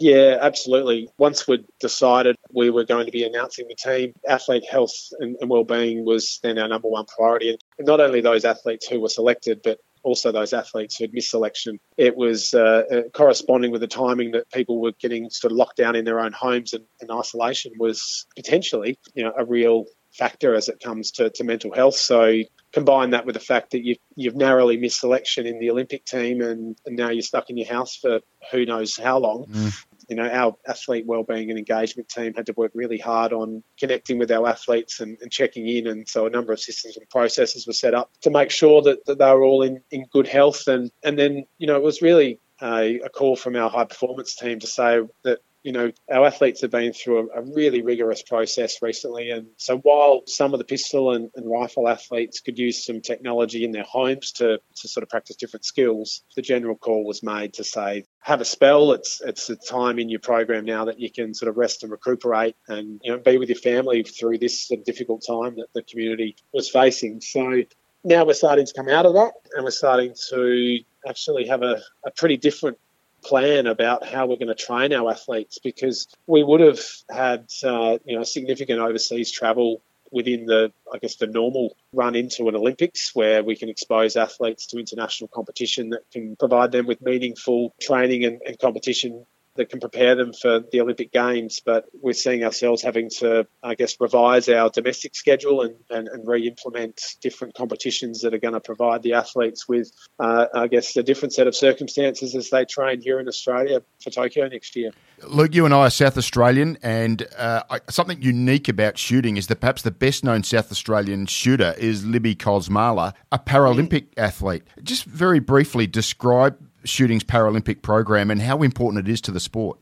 Yeah, 0.02 0.40
absolutely. 0.42 1.10
Once 1.20 1.48
we'd 1.48 1.66
decided 1.80 2.36
we 2.52 2.72
were 2.72 2.86
going 2.86 3.06
to 3.06 3.12
be 3.12 3.24
announcing 3.24 3.68
the 3.68 3.76
team, 3.76 4.14
athlete 4.28 4.66
health 4.68 4.94
and, 5.20 5.38
and 5.40 5.48
well-being 5.48 6.04
was 6.04 6.40
then 6.42 6.58
our 6.58 6.68
number 6.68 6.88
one 6.88 7.06
priority. 7.06 7.60
And 7.78 7.88
not 7.88 8.00
only 8.00 8.20
those 8.20 8.44
athletes 8.44 8.88
who 8.88 9.00
were 9.00 9.10
selected, 9.10 9.62
but 9.64 9.80
also 10.02 10.32
those 10.32 10.54
athletes 10.54 10.98
who 10.98 11.04
had 11.04 11.14
missed 11.14 11.30
selection. 11.30 11.80
It 11.98 12.16
was 12.16 12.56
uh, 12.56 12.84
uh, 12.92 13.02
corresponding 13.14 13.70
with 13.72 13.82
the 13.82 13.88
timing 13.88 14.32
that 14.32 14.52
people 14.52 14.82
were 14.82 14.94
getting 15.00 15.30
sort 15.30 15.52
of 15.52 15.58
locked 15.58 15.78
down 15.78 15.96
in 15.96 16.04
their 16.04 16.20
own 16.20 16.32
homes 16.32 16.74
and, 16.74 16.86
and 17.00 17.12
isolation 17.12 17.74
was 17.78 18.26
potentially, 18.36 18.98
you 19.14 19.24
know, 19.24 19.34
a 19.38 19.46
real 19.46 19.86
factor 20.12 20.56
as 20.56 20.68
it 20.68 20.80
comes 20.80 21.12
to, 21.12 21.30
to 21.30 21.44
mental 21.44 21.72
health. 21.72 21.96
So 21.96 22.40
combine 22.74 23.12
that 23.12 23.28
with 23.28 23.36
the 23.36 23.40
fact 23.40 23.72
that 23.72 23.86
you've, 23.86 24.00
you've 24.16 24.36
narrowly 24.36 24.78
missed 24.78 25.00
selection 25.00 25.46
in 25.46 25.60
the 25.60 25.70
Olympic 25.70 26.06
team 26.06 26.42
and, 26.42 26.76
and 26.88 26.98
now 26.98 27.10
you're 27.10 27.22
stuck 27.22 27.52
in 27.52 27.58
your 27.58 27.68
house 27.68 27.96
for 27.96 28.22
who 28.52 28.66
knows 28.66 28.98
how 28.98 29.20
long. 29.20 29.46
Mm. 29.46 29.86
You 30.12 30.18
know, 30.18 30.30
our 30.30 30.58
athlete 30.68 31.06
wellbeing 31.06 31.50
and 31.50 31.58
engagement 31.58 32.10
team 32.10 32.34
had 32.34 32.46
to 32.48 32.54
work 32.58 32.74
really 32.76 32.98
hard 32.98 33.32
on 33.32 33.64
connecting 33.80 34.20
with 34.20 34.30
our 34.30 34.46
athletes 34.46 35.00
and, 35.00 35.18
and 35.22 35.32
checking 35.32 35.66
in. 35.70 35.88
And 35.88 36.06
so 36.06 36.26
a 36.26 36.30
number 36.30 36.52
of 36.52 36.60
systems 36.60 36.98
and 36.98 37.10
processes 37.10 37.66
were 37.66 37.72
set 37.72 37.94
up 37.94 38.12
to 38.24 38.30
make 38.30 38.52
sure 38.52 38.82
that, 38.82 39.06
that 39.06 39.20
they 39.20 39.32
were 39.32 39.44
all 39.44 39.64
in, 39.64 39.82
in 39.90 40.06
good 40.12 40.28
health. 40.28 40.68
And, 40.68 40.92
and 41.02 41.18
then, 41.18 41.46
you 41.60 41.66
know, 41.66 41.78
it 41.78 41.82
was 41.82 42.02
really 42.02 42.42
a, 42.62 43.00
a 43.00 43.10
call 43.10 43.38
from 43.38 43.56
our 43.56 43.70
high 43.70 43.86
performance 43.86 44.36
team 44.36 44.60
to 44.60 44.68
say 44.68 45.00
that 45.24 45.40
you 45.64 45.72
know, 45.72 45.92
our 46.12 46.26
athletes 46.26 46.62
have 46.62 46.72
been 46.72 46.94
through 46.94 47.30
a, 47.30 47.40
a, 47.40 47.42
really 47.44 47.82
rigorous 47.82 48.24
process 48.24 48.82
recently. 48.82 49.30
And 49.30 49.48
so 49.58 49.78
while 49.78 50.22
some 50.26 50.54
of 50.54 50.58
the 50.58 50.66
pistol 50.66 51.14
and, 51.14 51.30
and, 51.36 51.50
rifle 51.50 51.88
athletes 51.88 52.40
could 52.40 52.58
use 52.58 52.86
some 52.86 53.02
technology 53.02 53.64
in 53.64 53.72
their 53.72 53.84
homes 53.84 54.32
to, 54.34 54.60
to 54.78 54.88
sort 54.88 55.04
of 55.04 55.10
practice 55.10 55.36
different 55.36 55.66
skills, 55.66 56.24
the 56.36 56.42
general 56.42 56.76
call 56.76 57.06
was 57.06 57.22
made 57.22 57.54
to 57.56 57.64
say, 57.64 58.06
have 58.22 58.42
a 58.42 58.46
spell. 58.46 58.94
It's 58.94 59.22
it's 59.22 59.50
a 59.50 59.56
time 59.56 60.00
in 60.00 60.10
your 60.10 60.20
program 60.20 60.66
now 60.66 60.86
that 60.86 61.00
you 61.00 61.12
can 61.12 61.34
sort 61.34 61.50
of 61.50 61.58
rest 61.58 61.84
and 61.84 61.92
recuperate 61.92 62.56
and, 62.68 63.00
you 63.04 63.12
know, 63.12 63.20
be 63.20 63.38
with 63.38 63.50
your 63.50 63.58
family 63.58 64.04
through 64.04 64.38
this 64.40 64.68
sort 64.68 64.80
of 64.80 64.86
difficult 64.86 65.24
time 65.28 65.56
that 65.58 65.68
the 65.74 65.84
community 65.84 66.36
was 66.54 66.70
facing. 66.70 67.22
So 67.22 67.64
now 68.04 68.26
we're 68.26 68.34
starting 68.34 68.66
to 68.66 68.74
come 68.74 68.90
out 68.90 69.06
of 69.06 69.14
that 69.14 69.34
and 69.56 69.64
we're 69.64 69.72
starting 69.72 70.16
to 70.30 70.80
actually 71.08 71.48
have 71.48 71.62
a, 71.62 71.82
a 72.06 72.12
pretty 72.12 72.38
different 72.38 72.78
plan 73.24 73.68
about 73.68 74.06
how 74.06 74.26
we're 74.26 74.38
going 74.38 74.48
to 74.48 74.56
train 74.56 74.94
our 74.94 75.12
athletes 75.12 75.60
because 75.60 76.08
we 76.28 76.44
would 76.44 76.62
have 76.62 76.80
had 77.10 77.48
uh, 77.64 77.98
you 78.06 78.18
know 78.18 78.24
significant 78.24 78.80
overseas 78.80 79.32
travel 79.32 79.82
within 80.12 80.46
the 80.46 80.72
I 80.94 80.98
guess 80.98 81.16
the 81.16 81.28
normal 81.28 81.76
run 81.94 82.16
into 82.16 82.50
an 82.50 82.56
Olympics 82.56 83.16
where 83.16 83.44
we 83.44 83.56
can 83.56 83.70
expose 83.70 84.16
athletes 84.16 84.68
to 84.68 84.80
international 84.80 85.30
competition 85.30 85.90
that 85.90 86.02
can 86.12 86.36
provide 86.36 86.72
them 86.72 86.86
with 86.86 87.02
meaningful 87.02 87.74
training 87.82 88.26
and, 88.26 88.42
and 88.46 88.60
competition 88.60 89.26
that 89.56 89.70
can 89.70 89.80
prepare 89.80 90.16
them 90.16 90.34
for 90.34 90.62
the 90.72 90.82
Olympic 90.82 91.12
Games. 91.12 91.62
But 91.66 91.86
we're 91.94 92.14
seeing 92.14 92.44
ourselves 92.44 92.82
having 92.82 93.10
to, 93.20 93.48
I 93.64 93.76
guess, 93.76 93.96
revise 94.00 94.50
our 94.50 94.70
domestic 94.70 95.16
schedule 95.16 95.62
and, 95.62 95.76
and, 95.90 96.08
and 96.08 96.28
re 96.28 96.48
implement 96.48 97.02
different 97.22 97.56
competitions 97.56 98.22
that 98.22 98.34
are 98.34 98.40
going 98.40 98.54
to 98.54 98.60
provide 98.60 99.04
the 99.04 99.14
athletes 99.14 99.68
with, 99.68 99.92
uh, 100.20 100.48
I 100.54 100.68
guess, 100.68 100.96
a 100.96 101.04
different 101.04 101.34
set 101.34 101.48
of 101.48 101.56
circumstances 101.56 102.36
as 102.36 102.50
they 102.50 102.66
train 102.66 103.02
here 103.02 103.20
in 103.20 103.28
Australia 103.28 103.82
for 104.04 104.10
Tokyo 104.10 104.48
next 104.48 104.76
year. 104.76 104.92
Luke, 105.28 105.54
you 105.54 105.66
and 105.66 105.74
I 105.74 105.82
are 105.82 105.90
South 105.90 106.18
Australian, 106.18 106.78
and 106.82 107.28
uh, 107.38 107.62
something 107.90 108.22
unique 108.22 108.68
about 108.68 108.98
shooting 108.98 109.38
is 109.38 109.48
that 109.48 109.58
perhaps 109.58 109.84
the 109.84 109.92
best 109.92 110.24
known 110.24 110.44
South 110.44 110.72
Australian 110.72 111.28
shooter 111.28 111.76
is 111.78 112.06
Libby 112.06 112.36
Kosmala, 112.36 113.14
a 113.32 113.38
Paralympic 113.38 114.08
mm. 114.08 114.18
athlete. 114.18 114.64
Just 114.82 115.06
very 115.06 115.40
briefly 115.40 115.86
describe 115.86 116.58
shooting's 116.84 117.24
Paralympic 117.24 117.82
program 117.82 118.32
and 118.32 118.42
how 118.42 118.64
important 118.64 119.08
it 119.08 119.12
is 119.12 119.22
to 119.22 119.32
the 119.32 119.40
sport? 119.40 119.80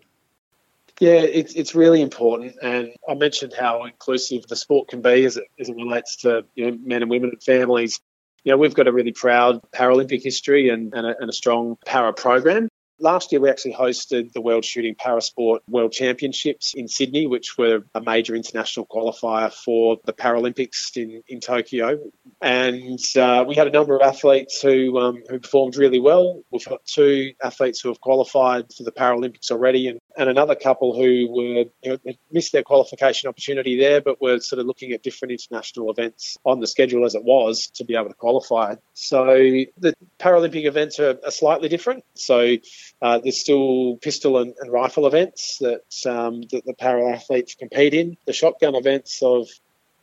Yeah, 1.00 1.22
it's 1.22 1.54
it's 1.54 1.74
really 1.74 2.02
important, 2.02 2.56
and 2.62 2.92
I 3.08 3.14
mentioned 3.14 3.54
how 3.58 3.86
inclusive 3.86 4.48
the 4.48 4.58
sport 4.58 4.90
can 4.90 5.02
be 5.02 5.24
as 5.24 5.38
it 5.38 5.46
as 5.58 5.70
it 5.70 5.76
relates 5.76 6.18
to 6.18 6.46
you 6.56 6.72
know 6.72 6.78
men 6.84 7.02
and 7.02 7.10
women 7.10 7.30
and 7.30 7.42
families. 7.42 8.02
You 8.44 8.52
know, 8.52 8.58
we've 8.58 8.74
got 8.74 8.88
a 8.88 8.92
really 8.92 9.14
proud 9.14 9.62
Paralympic 9.72 10.24
history 10.24 10.70
and, 10.70 10.94
and, 10.94 11.06
a, 11.06 11.16
and 11.20 11.30
a 11.30 11.34
strong 11.34 11.78
para 11.86 12.14
program. 12.14 12.69
Last 13.02 13.32
year, 13.32 13.40
we 13.40 13.50
actually 13.50 13.76
hosted 13.76 14.34
the 14.34 14.42
World 14.42 14.66
Shooting 14.66 14.96
Parasport 14.96 15.60
World 15.70 15.94
Championships 15.94 16.74
in 16.74 16.90
Sydney, 16.90 17.28
which 17.28 17.58
were 17.58 17.84
a 17.96 18.02
major 18.02 18.36
international 18.36 18.86
qualifier 18.86 19.54
for 19.54 20.00
the 20.04 20.12
Paralympics 20.12 20.98
in, 20.98 21.24
in 21.28 21.40
Tokyo. 21.40 22.00
And 22.42 23.00
uh, 23.16 23.46
we 23.48 23.56
had 23.56 23.68
a 23.68 23.72
number 23.72 23.96
of 23.96 24.02
athletes 24.02 24.62
who, 24.62 24.98
um, 25.00 25.24
who 25.30 25.40
performed 25.40 25.78
really 25.78 26.00
well. 26.00 26.42
We've 26.52 26.66
got 26.66 26.84
two 26.86 27.34
athletes 27.42 27.80
who 27.80 27.90
have 27.90 28.02
qualified 28.02 28.74
for 28.74 28.84
the 28.84 28.92
Paralympics 28.92 29.50
already, 29.50 29.88
and, 29.88 30.00
and 30.18 30.30
another 30.30 30.56
couple 30.56 30.94
who 30.94 31.28
were 31.32 31.66
you 31.82 32.00
know, 32.06 32.14
missed 32.32 32.52
their 32.52 32.64
qualification 32.64 33.30
opportunity 33.30 33.80
there, 33.80 34.02
but 34.02 34.22
were 34.22 34.40
sort 34.40 34.60
of 34.60 34.66
looking 34.66 34.92
at 34.92 35.04
different 35.04 35.32
international 35.32 35.90
events 35.90 36.38
on 36.46 36.60
the 36.60 36.68
schedule 36.68 37.06
as 37.06 37.16
it 37.16 37.24
was 37.24 37.68
to 37.76 37.86
be 37.86 37.96
able 37.96 38.10
to 38.10 38.16
qualify. 38.16 38.76
So 38.94 39.26
the 39.26 39.94
Paralympic 40.20 40.66
events 40.66 41.00
are, 41.00 41.18
are 41.24 41.32
slightly 41.32 41.70
different. 41.70 42.04
So 42.16 42.58
uh, 43.02 43.20
there's 43.20 43.40
still 43.40 43.98
pistol 43.98 44.38
and, 44.38 44.54
and 44.60 44.72
rifle 44.72 45.08
events 45.08 45.58
that, 45.60 45.84
um, 46.06 46.42
that 46.52 46.66
the 46.66 46.74
para 46.74 47.14
athletes 47.14 47.56
compete 47.56 47.94
in. 47.94 48.18
The 48.26 48.34
shotgun 48.34 48.76
events 48.76 49.22
of 49.22 49.48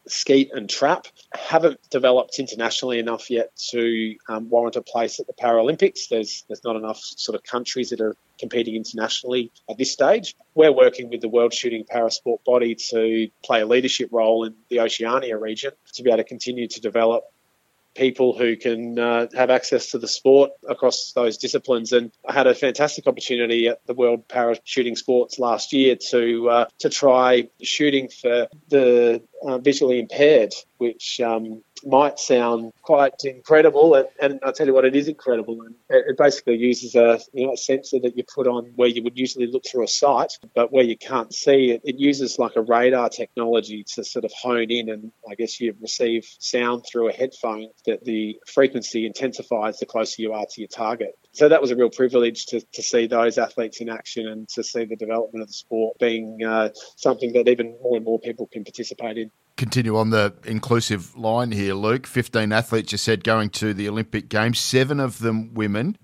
skeet 0.09 0.51
and 0.53 0.69
trap 0.69 1.07
haven't 1.35 1.81
developed 1.91 2.39
internationally 2.39 2.99
enough 2.99 3.31
yet 3.31 3.55
to 3.57 4.17
um, 4.29 4.49
warrant 4.49 4.77
a 4.77 4.83
place 4.83 5.21
at 5.21 5.27
the 5.27 5.33
Paralympics. 5.33 6.09
There's 6.09 6.45
there's 6.49 6.65
not 6.65 6.77
enough 6.77 6.99
sort 6.99 7.35
of 7.35 7.43
countries 7.43 7.91
that 7.91 8.01
are 8.01 8.17
competing 8.39 8.77
internationally 8.77 9.51
at 9.69 9.79
this 9.79 9.93
stage. 9.93 10.35
We're 10.55 10.73
working 10.73 11.11
with 11.11 11.21
the 11.21 11.29
World 11.29 11.53
Shooting 11.53 11.85
Parasport 11.85 12.45
body 12.45 12.75
to 12.91 13.29
play 13.45 13.63
a 13.63 13.67
leadership 13.67 14.11
role 14.13 14.45
in 14.45 14.55
the 14.69 14.81
Oceania 14.81 15.37
region 15.39 15.73
to 15.95 16.03
be 16.03 16.11
able 16.11 16.19
to 16.19 16.25
continue 16.25 16.69
to 16.69 16.81
develop 16.81 17.25
people 17.97 18.37
who 18.37 18.57
can 18.57 18.99
uh, 18.99 19.27
have 19.35 19.51
access 19.51 19.91
to 19.91 19.99
the 19.99 20.09
sport 20.09 20.51
across 20.69 21.13
those 21.13 21.39
disciplines. 21.39 21.93
And 21.93 22.13
I 22.29 22.33
had 22.33 22.47
a 22.47 22.55
fantastic 22.55 23.07
opportunity 23.07 23.69
at 23.69 23.85
the 23.87 23.95
World 23.95 24.29
Para 24.29 24.57
Shooting 24.65 24.97
Sports 24.97 25.39
last 25.39 25.73
year 25.73 25.97
to 26.11 26.49
uh, 26.51 26.65
to 26.81 26.91
try 26.91 27.49
shooting 27.63 28.09
for 28.09 28.49
the 28.69 29.23
uh, 29.43 29.59
visually 29.59 29.99
impaired 29.99 30.55
which 30.79 31.21
um, 31.21 31.63
might 31.85 32.19
sound 32.19 32.73
quite 32.83 33.25
incredible, 33.25 33.95
and, 33.95 34.09
and 34.21 34.41
I'll 34.43 34.53
tell 34.53 34.67
you 34.67 34.75
what, 34.75 34.85
it 34.85 34.97
is 34.97 35.09
incredible. 35.09 35.61
And 35.63 35.75
it, 35.89 36.17
basically 36.17 36.57
uses 36.57 36.95
a 36.95 37.21
you 37.33 37.47
know 37.47 37.53
a 37.53 37.57
sensor 37.57 37.99
that 38.01 38.17
you 38.17 38.25
put 38.25 38.47
on 38.47 38.73
where 38.77 38.89
you 38.89 39.03
would 39.03 39.19
usually 39.19 39.47
look 39.47 39.65
through 39.67 39.85
a 39.85 39.89
sight, 39.89 40.39
but 40.55 40.73
where 40.73 40.85
you 40.85 40.97
can't 40.97 41.33
see 41.33 41.71
it. 41.73 41.83
It 41.85 41.99
uses 41.99 42.39
like 42.39 42.57
a 42.57 42.63
radar 42.63 43.09
technology 43.09 43.85
to 43.95 44.05
sort 44.05 44.25
of 44.25 44.33
hone 44.33 44.71
in, 44.71 44.89
and 44.89 45.13
I 45.29 45.35
guess 45.35 45.61
you 45.61 45.75
receive 45.81 46.27
sound 46.39 46.85
through 46.91 47.09
a 47.09 47.13
headphone 47.13 47.69
that 47.87 48.05
the 48.05 48.39
frequency 48.47 49.07
intensifies 49.07 49.79
the 49.79 49.87
closer 49.87 50.23
you 50.23 50.33
are 50.33 50.47
to 50.47 50.61
your 50.61 50.69
target. 50.69 51.17
So 51.33 51.51
that 51.51 51.61
was 51.61 51.71
a 51.71 51.77
real 51.77 51.91
privilege 51.91 52.47
to, 52.47 52.61
to 52.61 52.83
see 52.83 53.07
those 53.07 53.37
athletes 53.37 53.83
in 53.83 53.91
action 53.91 54.27
and 54.27 54.49
to 54.51 54.65
see 54.65 54.87
the 54.87 54.97
development 54.97 55.43
of 55.43 55.49
the 55.49 55.53
sport 55.53 55.99
being 55.99 56.43
uh, 56.43 56.71
something 56.97 57.35
that 57.35 57.47
even 57.47 57.77
more 57.83 57.97
and 57.97 58.05
more 58.07 58.19
people 58.19 58.47
can 58.47 58.65
participate 58.65 59.19
in 59.19 59.31
continue 59.57 59.97
on 59.97 60.11
the 60.11 60.35
inclusive 60.45 61.17
line 61.17 61.51
here, 61.51 61.75
Luke. 61.75 62.07
15 62.07 62.53
athletes, 62.53 62.93
you 62.93 62.99
said, 62.99 63.25
going 63.25 63.51
to 63.51 63.75
the 63.75 63.89
Olympic 63.89 64.29
Games, 64.29 64.59
seven 64.59 65.01
of 65.01 65.19
them 65.19 65.55
women. 65.55 65.97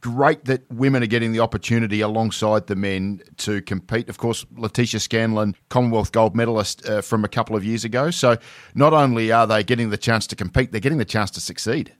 Great 0.00 0.46
that 0.46 0.68
women 0.68 1.02
are 1.02 1.06
getting 1.06 1.30
the 1.30 1.38
opportunity 1.38 2.00
alongside 2.00 2.66
the 2.66 2.74
men 2.74 3.22
to 3.36 3.62
compete. 3.62 4.08
Of 4.08 4.18
course, 4.18 4.44
Laetisha 4.56 5.00
Scanlan, 5.00 5.54
Commonwealth 5.68 6.10
gold 6.10 6.34
medalist 6.34 6.88
uh, 6.88 7.02
from 7.02 7.24
a 7.24 7.28
couple 7.28 7.54
of 7.54 7.64
years 7.64 7.84
ago. 7.84 8.10
So 8.10 8.36
not 8.74 8.92
only 8.92 9.30
are 9.30 9.46
they 9.46 9.62
getting 9.62 9.90
the 9.90 9.96
chance 9.96 10.26
to 10.28 10.36
compete, 10.36 10.72
they're 10.72 10.80
getting 10.80 10.98
the 10.98 11.04
chance 11.04 11.30
to 11.32 11.40
succeed. 11.40 11.94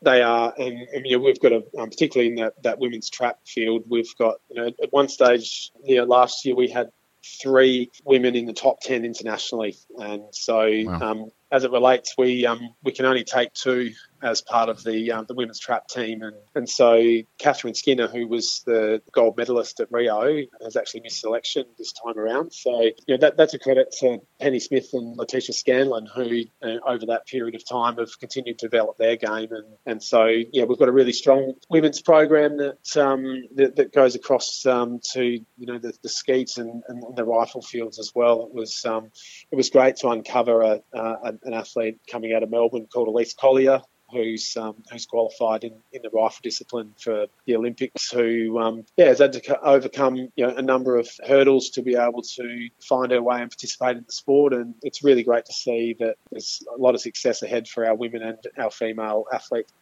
They 0.00 0.22
are, 0.22 0.52
and, 0.58 0.78
and 0.94 1.06
you 1.06 1.16
know, 1.16 1.24
we've 1.24 1.40
got 1.40 1.52
a 1.52 1.64
um, 1.78 1.90
particularly 1.90 2.30
in 2.30 2.36
that, 2.36 2.60
that 2.62 2.78
women's 2.78 3.08
trap 3.08 3.38
field. 3.46 3.84
We've 3.88 4.12
got 4.16 4.36
you 4.48 4.56
know 4.56 4.66
at 4.66 4.92
one 4.92 5.08
stage, 5.08 5.70
you 5.84 5.96
know, 5.96 6.04
last 6.04 6.44
year 6.44 6.56
we 6.56 6.68
had 6.68 6.90
three 7.24 7.90
women 8.04 8.34
in 8.34 8.46
the 8.46 8.52
top 8.52 8.80
10 8.80 9.04
internationally. 9.04 9.76
And 9.98 10.24
so 10.32 10.68
wow. 10.84 10.98
um, 11.00 11.30
as 11.50 11.64
it 11.64 11.70
relates, 11.70 12.14
we 12.16 12.46
um, 12.46 12.74
we 12.82 12.92
can 12.92 13.04
only 13.06 13.24
take 13.24 13.52
two 13.52 13.92
as 14.22 14.40
part 14.40 14.68
of 14.68 14.82
the 14.84 15.12
um, 15.12 15.26
the 15.26 15.34
women's 15.34 15.58
trap 15.58 15.88
team, 15.88 16.22
and 16.22 16.36
and 16.54 16.68
so 16.68 17.02
Catherine 17.38 17.74
Skinner, 17.74 18.06
who 18.06 18.28
was 18.28 18.62
the 18.64 19.02
gold 19.12 19.36
medalist 19.36 19.80
at 19.80 19.90
Rio, 19.90 20.42
has 20.62 20.76
actually 20.76 21.00
missed 21.00 21.20
selection 21.20 21.64
this 21.78 21.92
time 21.92 22.18
around. 22.18 22.52
So 22.52 22.80
you 22.80 22.94
know, 23.08 23.16
that 23.18 23.36
that's 23.36 23.54
a 23.54 23.58
credit 23.58 23.94
to 24.00 24.18
Penny 24.40 24.60
Smith 24.60 24.90
and 24.92 25.18
Laetisha 25.18 25.52
Scanlan, 25.52 26.06
who 26.06 26.44
uh, 26.62 26.78
over 26.86 27.06
that 27.06 27.26
period 27.26 27.54
of 27.54 27.68
time 27.68 27.96
have 27.96 28.18
continued 28.18 28.58
to 28.60 28.68
develop 28.68 28.96
their 28.98 29.16
game, 29.16 29.48
and 29.50 29.66
and 29.86 30.02
so 30.02 30.26
yeah, 30.52 30.64
we've 30.64 30.78
got 30.78 30.88
a 30.88 30.92
really 30.92 31.12
strong 31.12 31.54
women's 31.68 32.00
program 32.00 32.58
that 32.58 32.96
um, 32.96 33.44
that, 33.54 33.76
that, 33.76 33.92
goes 33.92 34.14
across 34.14 34.64
um, 34.66 35.00
to 35.12 35.22
you 35.22 35.66
know 35.66 35.78
the, 35.78 35.92
the 36.02 36.08
skeet 36.08 36.56
and, 36.56 36.82
and, 36.88 37.02
the 37.16 37.24
rifle 37.24 37.60
fields 37.60 37.98
as 37.98 38.12
well. 38.14 38.46
It 38.46 38.54
was 38.54 38.84
um, 38.84 39.10
it 39.50 39.56
was 39.56 39.70
great 39.70 39.96
to 39.96 40.08
uncover 40.08 40.62
a, 40.62 40.80
a 40.92 41.34
an 41.42 41.54
athlete 41.54 41.98
coming 42.10 42.32
out 42.32 42.42
of 42.42 42.50
Melbourne 42.50 42.86
called 42.92 43.08
Elise 43.08 43.34
Collier, 43.34 43.82
who's 44.12 44.56
um, 44.56 44.76
who's 44.90 45.06
qualified 45.06 45.64
in, 45.64 45.74
in 45.92 46.02
the 46.02 46.10
rifle 46.10 46.40
discipline 46.42 46.94
for 46.98 47.26
the 47.46 47.56
Olympics, 47.56 48.10
who 48.10 48.58
um, 48.58 48.84
yeah 48.96 49.06
has 49.06 49.18
had 49.18 49.32
to 49.32 49.60
overcome 49.60 50.16
you 50.16 50.46
know 50.46 50.54
a 50.54 50.62
number 50.62 50.96
of 50.96 51.08
hurdles 51.26 51.70
to 51.70 51.82
be 51.82 51.96
able 51.96 52.22
to 52.22 52.68
find 52.80 53.12
her 53.12 53.22
way 53.22 53.40
and 53.40 53.50
participate 53.50 53.96
in 53.96 54.04
the 54.06 54.12
sport, 54.12 54.52
and 54.52 54.74
it's 54.82 55.02
really 55.02 55.22
great 55.22 55.46
to 55.46 55.52
see 55.52 55.96
that 55.98 56.16
there's 56.30 56.62
a 56.74 56.80
lot 56.80 56.94
of 56.94 57.00
success 57.00 57.42
ahead 57.42 57.66
for 57.68 57.86
our 57.86 57.94
women 57.94 58.22
and 58.22 58.38
our 58.58 58.70
female 58.70 59.24
athletes. 59.32 59.72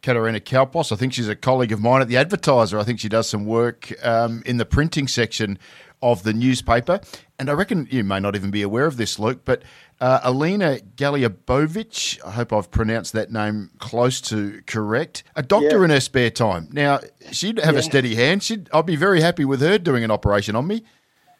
Katarina 0.00 0.40
Kowplos. 0.40 0.90
I 0.90 0.96
think 0.96 1.12
she's 1.12 1.28
a 1.28 1.36
colleague 1.36 1.70
of 1.70 1.80
mine 1.80 2.00
at 2.00 2.08
the 2.08 2.16
Advertiser. 2.16 2.78
I 2.78 2.82
think 2.82 2.98
she 2.98 3.08
does 3.08 3.28
some 3.28 3.44
work 3.44 3.92
um, 4.04 4.42
in 4.46 4.56
the 4.56 4.64
printing 4.64 5.06
section 5.06 5.58
of 6.02 6.22
the 6.24 6.32
newspaper. 6.32 7.00
And 7.38 7.48
I 7.48 7.52
reckon 7.54 7.88
you 7.90 8.04
may 8.04 8.20
not 8.20 8.36
even 8.36 8.50
be 8.50 8.62
aware 8.62 8.86
of 8.86 8.96
this, 8.96 9.18
Luke, 9.18 9.40
but 9.44 9.62
uh, 10.00 10.20
Alina 10.24 10.80
Galiabovitch, 10.96 12.24
I 12.24 12.32
hope 12.32 12.52
I've 12.52 12.70
pronounced 12.70 13.12
that 13.12 13.30
name 13.30 13.70
close 13.78 14.20
to 14.22 14.60
correct, 14.66 15.22
a 15.36 15.42
doctor 15.42 15.78
yeah. 15.78 15.84
in 15.84 15.90
her 15.90 16.00
spare 16.00 16.30
time. 16.30 16.68
Now, 16.72 17.00
she'd 17.30 17.58
have 17.58 17.74
yeah. 17.74 17.80
a 17.80 17.82
steady 17.82 18.14
hand. 18.14 18.42
She'd, 18.42 18.68
I'd 18.72 18.86
be 18.86 18.96
very 18.96 19.20
happy 19.20 19.44
with 19.44 19.60
her 19.60 19.78
doing 19.78 20.04
an 20.04 20.10
operation 20.10 20.56
on 20.56 20.66
me. 20.66 20.82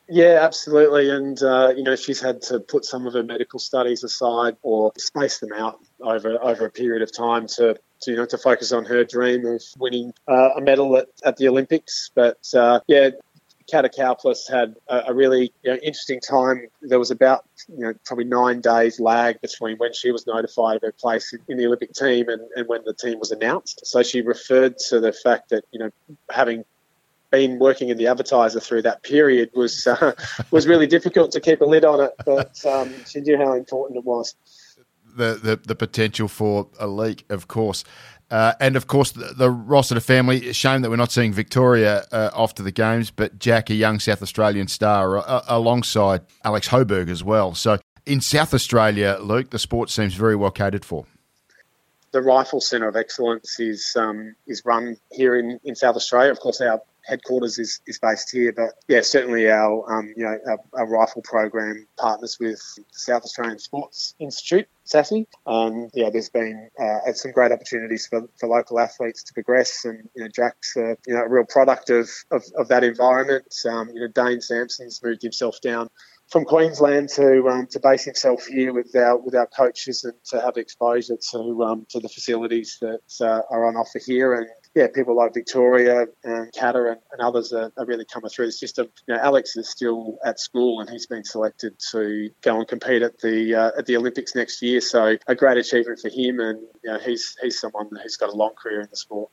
Yeah, 0.09 0.41
absolutely. 0.43 1.09
And, 1.09 1.43
uh, 1.43 1.73
you 1.77 1.83
know, 1.83 1.97
she's 1.97 2.21
had 2.21 2.43
to 2.43 2.61
put 2.61 2.85
some 2.85 3.07
of 3.07 3.15
her 3.15 3.23
medical 3.23 3.59
studies 3.59 4.05
aside 4.05 4.57
or 4.63 4.93
space 4.99 5.39
them 5.39 5.53
out 5.53 5.79
over, 6.01 6.37
over 6.43 6.67
a 6.67 6.71
period 6.71 7.03
of 7.03 7.13
time 7.13 7.47
to, 7.47 7.79
to 8.03 8.11
you 8.11 8.17
know, 8.17 8.27
to 8.27 8.37
focus 8.37 8.73
on 8.73 8.85
her 8.85 9.05
dream 9.05 9.47
of 9.47 9.63
winning 9.79 10.13
uh, 10.29 10.51
a 10.57 10.61
medal 10.61 10.97
at, 10.99 11.09
at 11.25 11.37
the 11.37 11.49
Olympics. 11.49 12.11
But, 12.15 12.47
uh, 12.53 12.81
yeah, 12.89 13.11
Kowplos 13.73 14.51
had 14.51 14.77
a, 14.89 15.05
a 15.09 15.15
really 15.15 15.53
you 15.63 15.71
know, 15.71 15.77
interesting 15.77 16.21
time. 16.21 16.69
There 16.81 16.99
was 16.99 17.11
about 17.11 17.45
you 17.69 17.81
know 17.81 17.95
probably 18.05 18.25
nine 18.25 18.61
days 18.61 19.01
lag 19.01 19.41
between 19.41 19.77
when 19.79 19.93
she 19.93 20.11
was 20.11 20.27
notified 20.27 20.77
of 20.77 20.83
her 20.83 20.93
place 20.93 21.35
in 21.49 21.57
the 21.57 21.67
Olympic 21.67 21.93
team 21.93 22.29
and, 22.29 22.43
and 22.55 22.69
when 22.69 22.85
the 22.85 22.95
team 22.95 23.19
was 23.19 23.31
announced. 23.31 23.87
So 23.87 24.03
she 24.03 24.21
referred 24.21 24.79
to 24.91 25.01
the 25.01 25.13
fact 25.13 25.51
that 25.51 25.65
you 25.73 25.79
know 25.79 25.91
having 26.31 26.65
been 27.31 27.59
working 27.59 27.89
in 27.89 27.97
the 27.97 28.07
advertiser 28.07 28.61
through 28.61 28.83
that 28.83 29.03
period 29.03 29.51
was 29.55 29.87
uh, 29.87 30.13
was 30.51 30.67
really 30.69 30.87
difficult 30.87 31.33
to 31.33 31.41
keep 31.41 31.61
a 31.61 31.65
lid 31.65 31.85
on 31.85 32.01
it, 32.01 32.13
but 32.25 32.65
um, 32.65 32.93
she 33.07 33.21
knew 33.21 33.37
how 33.37 33.55
important 33.55 33.97
it 33.99 34.05
was. 34.05 34.35
The, 35.15 35.35
the 35.43 35.57
the 35.57 35.75
potential 35.75 36.29
for 36.29 36.69
a 36.79 36.87
leak, 36.87 37.25
of 37.29 37.49
course. 37.49 37.85
Uh, 38.33 38.55
and 38.61 38.77
of 38.77 38.87
course, 38.87 39.11
the, 39.13 39.35
the 39.37 39.51
Rossiter 39.51 40.01
family. 40.01 40.55
Shame 40.55 40.81
that 40.81 40.89
we're 40.89 40.97
not 40.97 41.13
seeing 41.13 41.35
Victoria 41.35 42.07
uh, 42.11 42.31
off 42.33 42.55
to 42.55 42.63
the 42.63 42.73
games, 42.73 43.11
but 43.11 43.39
Jack, 43.39 43.69
a 43.69 43.75
young 43.75 44.01
South 44.01 44.23
Australian 44.23 44.69
star, 44.69 45.19
uh, 45.19 45.43
alongside 45.49 46.23
Alex 46.43 46.69
Hoberg 46.69 47.11
as 47.11 47.23
well. 47.23 47.55
So 47.55 47.79
in 48.07 48.23
South 48.23 48.55
Australia, 48.55 49.19
Luke, 49.21 49.51
the 49.51 49.59
sport 49.59 49.91
seems 49.91 50.15
very 50.15 50.35
well 50.35 50.51
catered 50.51 50.83
for. 50.83 51.05
The 52.13 52.23
Rifle 52.23 52.63
Centre 52.63 52.89
of 52.89 52.97
Excellence 52.97 53.61
is 53.61 53.95
um, 54.01 54.35
is 54.47 54.63
run 54.65 54.97
here 55.11 55.37
in, 55.37 55.61
in 55.63 55.75
South 55.75 55.97
Australia. 55.97 56.31
Of 56.31 56.41
course, 56.41 56.63
our 56.63 56.81
headquarters 57.05 57.59
is, 57.59 57.81
is 57.87 57.99
based 57.99 58.31
here. 58.31 58.53
But 58.53 58.71
yeah, 58.89 59.01
certainly 59.01 59.51
our 59.51 59.99
um, 59.99 60.13
you 60.17 60.25
know 60.25 60.37
our, 60.47 60.59
our, 60.75 60.89
rifle 60.89 61.23
program 61.23 61.87
partners 61.99 62.39
with 62.41 62.61
South 62.91 63.23
Australian 63.23 63.59
Sports 63.59 64.15
Institute, 64.19 64.69
SASI. 64.87 65.27
Um, 65.47 65.89
yeah, 65.95 66.11
there's 66.11 66.31
been 66.31 66.69
uh, 66.81 67.13
some 67.13 67.33
great 67.33 67.53
opportunities 67.53 68.07
for, 68.07 68.29
for 68.39 68.49
local 68.49 68.79
athletes 68.79 69.23
to 69.25 69.35
progress, 69.35 69.85
and 69.85 70.09
you 70.15 70.23
know 70.23 70.29
Jack's 70.35 70.77
uh, 70.77 70.95
you 71.07 71.15
know 71.15 71.23
a 71.23 71.29
real 71.29 71.45
product 71.45 71.91
of 71.91 72.09
of, 72.31 72.45
of 72.57 72.69
that 72.69 72.85
environment. 72.85 73.55
Um, 73.69 73.91
you 73.95 74.01
know 74.01 74.09
Dane 74.09 74.41
Sampson's 74.41 75.01
moved 75.03 75.23
himself 75.23 75.61
down 75.61 75.89
from 76.33 76.47
Queensland 76.47 77.11
to 77.11 77.47
um, 77.49 77.67
to 77.69 77.79
base 77.79 78.05
himself 78.05 78.47
here 78.47 78.73
with 78.73 78.97
our 78.97 79.19
with 79.19 79.35
our 79.35 79.47
coaches 79.47 80.05
and 80.05 80.15
to 80.25 80.41
have 80.41 80.57
exposure 80.57 81.19
to 81.31 81.63
um, 81.63 81.87
to 81.91 82.01
the 82.01 82.09
facilities 82.09 82.79
that 82.81 83.03
uh, 83.21 83.43
are 83.51 83.67
on 83.67 83.77
offer 83.77 84.01
here 84.05 84.35
and 84.35 84.49
yeah, 84.75 84.87
people 84.93 85.15
like 85.15 85.35
Victoria 85.35 86.07
and 86.25 86.51
Kata 86.59 86.93
and, 86.93 87.01
and 87.13 87.21
others 87.21 87.53
are, 87.53 87.71
are, 87.77 87.85
really 87.85 88.07
coming 88.07 88.31
through 88.31 88.47
the 88.47 88.53
system. 88.53 88.89
You 89.07 89.15
know, 89.15 89.21
Alex 89.21 89.55
is 89.57 89.69
still 89.69 90.19
at 90.25 90.41
school 90.41 90.81
and 90.81 90.89
he's 90.89 91.07
been 91.07 91.25
selected 91.25 91.79
to 91.91 92.31
go 92.41 92.59
and 92.59 92.67
compete 92.67 93.03
at 93.03 93.19
the 93.19 93.55
uh, 93.55 93.79
at 93.79 93.85
the 93.85 93.97
Olympics 93.97 94.35
next 94.35 94.63
year. 94.63 94.81
So 94.81 95.19
a 95.27 95.35
great 95.35 95.59
achievement 95.59 96.01
for 96.01 96.09
him, 96.09 96.41
and 96.41 96.61
you 96.83 96.91
know, 96.91 96.99
he's 96.99 97.37
he's 97.43 97.61
someone 97.61 97.91
who's 98.03 98.17
got 98.17 98.31
a 98.31 98.35
long 98.35 98.55
career 98.55 98.81
in 98.81 98.89
the 98.91 98.97
sport. 98.97 99.31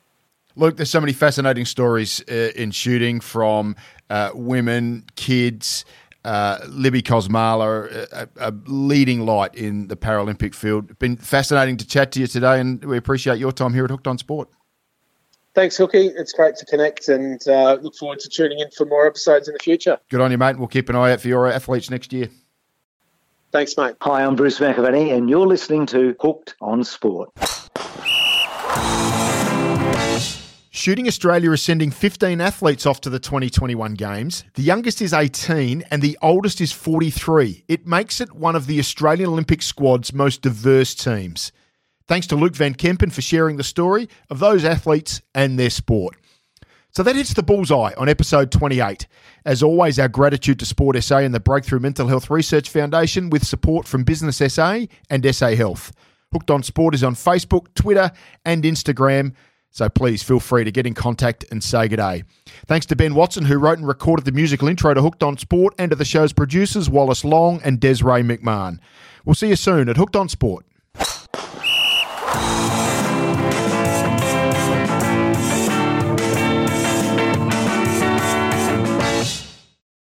Look, 0.55 0.75
there's 0.75 0.89
so 0.89 0.99
many 0.99 1.13
fascinating 1.13 1.65
stories 1.65 2.21
uh, 2.29 2.51
in 2.55 2.71
shooting 2.71 3.21
from 3.21 3.75
uh, 4.09 4.31
women, 4.33 5.05
kids. 5.15 5.85
Uh, 6.25 6.59
Libby 6.67 7.01
Kosmala, 7.01 8.07
a, 8.11 8.29
a, 8.41 8.53
leading 8.65 9.25
light 9.25 9.55
in 9.55 9.87
the 9.87 9.95
Paralympic 9.95 10.53
field. 10.53 10.99
Been 10.99 11.15
fascinating 11.15 11.77
to 11.77 11.87
chat 11.87 12.11
to 12.11 12.19
you 12.19 12.27
today, 12.27 12.59
and 12.59 12.83
we 12.83 12.97
appreciate 12.97 13.39
your 13.39 13.53
time 13.53 13.73
here 13.73 13.85
at 13.85 13.89
Hooked 13.89 14.05
on 14.05 14.17
Sport. 14.17 14.49
Thanks, 15.55 15.77
Hooky. 15.77 16.07
It's 16.07 16.31
great 16.31 16.55
to 16.57 16.65
connect 16.65 17.09
and 17.09 17.45
uh, 17.47 17.77
look 17.81 17.95
forward 17.95 18.19
to 18.19 18.29
tuning 18.29 18.59
in 18.59 18.69
for 18.71 18.85
more 18.85 19.07
episodes 19.07 19.47
in 19.47 19.53
the 19.53 19.59
future. 19.59 19.97
Good 20.09 20.21
on 20.21 20.31
you, 20.31 20.37
mate. 20.37 20.57
We'll 20.57 20.67
keep 20.67 20.89
an 20.89 20.95
eye 20.95 21.11
out 21.11 21.21
for 21.21 21.27
your 21.27 21.47
athletes 21.47 21.89
next 21.89 22.13
year. 22.13 22.29
Thanks, 23.51 23.75
mate. 23.75 23.95
Hi, 24.01 24.23
I'm 24.23 24.35
Bruce 24.35 24.59
McAvaney, 24.59 25.11
and 25.11 25.27
you're 25.27 25.47
listening 25.47 25.87
to 25.87 26.15
Hooked 26.19 26.55
on 26.61 26.83
Sport. 26.83 27.31
Shooting 30.69 31.07
Australia 31.07 31.51
is 31.51 31.61
sending 31.61 31.91
15 31.91 32.39
athletes 32.39 32.85
off 32.85 33.01
to 33.01 33.09
the 33.09 33.19
2021 33.19 33.95
Games. 33.95 34.45
The 34.53 34.61
youngest 34.61 35.01
is 35.01 35.11
18 35.11 35.83
and 35.91 36.01
the 36.01 36.17
oldest 36.21 36.61
is 36.61 36.71
43. 36.71 37.65
It 37.67 37.85
makes 37.85 38.21
it 38.21 38.33
one 38.33 38.55
of 38.55 38.65
the 38.65 38.79
Australian 38.79 39.31
Olympic 39.31 39.61
squad's 39.61 40.13
most 40.13 40.41
diverse 40.41 40.95
teams. 40.95 41.51
Thanks 42.09 42.25
to 42.25 42.35
Luke 42.35 42.55
Van 42.55 42.73
Kempen 42.73 43.11
for 43.11 43.21
sharing 43.21 43.57
the 43.57 43.63
story 43.63 44.09
of 44.31 44.39
those 44.39 44.65
athletes 44.65 45.21
and 45.35 45.59
their 45.59 45.69
sport. 45.69 46.17
So 46.89 47.03
that 47.03 47.15
hits 47.15 47.35
the 47.35 47.43
bullseye 47.43 47.93
on 47.97 48.09
episode 48.09 48.51
28. 48.51 49.05
As 49.45 49.61
always, 49.61 49.99
our 49.99 50.07
gratitude 50.07 50.57
to 50.57 50.65
Sport 50.65 51.01
SA 51.03 51.19
and 51.19 51.35
the 51.35 51.39
Breakthrough 51.39 51.81
Mental 51.81 52.07
Health 52.07 52.31
Research 52.31 52.67
Foundation 52.71 53.29
with 53.29 53.45
support 53.45 53.87
from 53.87 54.05
Business 54.05 54.41
SA 54.51 54.85
and 55.11 55.35
SA 55.35 55.49
Health. 55.49 55.91
Hooked 56.33 56.49
on 56.49 56.63
Sport 56.63 56.95
is 56.95 57.03
on 57.03 57.13
Facebook, 57.13 57.71
Twitter, 57.75 58.11
and 58.43 58.63
Instagram. 58.63 59.35
So 59.69 59.87
please 59.87 60.23
feel 60.23 60.39
free 60.39 60.63
to 60.63 60.71
get 60.71 60.87
in 60.87 60.95
contact 60.95 61.45
and 61.51 61.63
say 61.63 61.87
good 61.87 61.97
day. 61.97 62.23
Thanks 62.65 62.87
to 62.87 62.95
Ben 62.95 63.13
Watson, 63.13 63.45
who 63.45 63.59
wrote 63.59 63.77
and 63.77 63.87
recorded 63.87 64.25
the 64.25 64.31
musical 64.31 64.67
intro 64.67 64.95
to 64.95 65.01
Hooked 65.03 65.21
on 65.21 65.37
Sport, 65.37 65.75
and 65.77 65.91
to 65.91 65.95
the 65.95 66.05
show's 66.05 66.33
producers, 66.33 66.89
Wallace 66.89 67.23
Long 67.23 67.61
and 67.63 67.79
Desiree 67.79 68.23
McMahon. 68.23 68.79
We'll 69.25 69.35
see 69.35 69.49
you 69.49 69.55
soon 69.55 69.89
at 69.89 69.97
Hooked 69.97 70.15
on 70.15 70.27
Sport. 70.27 70.65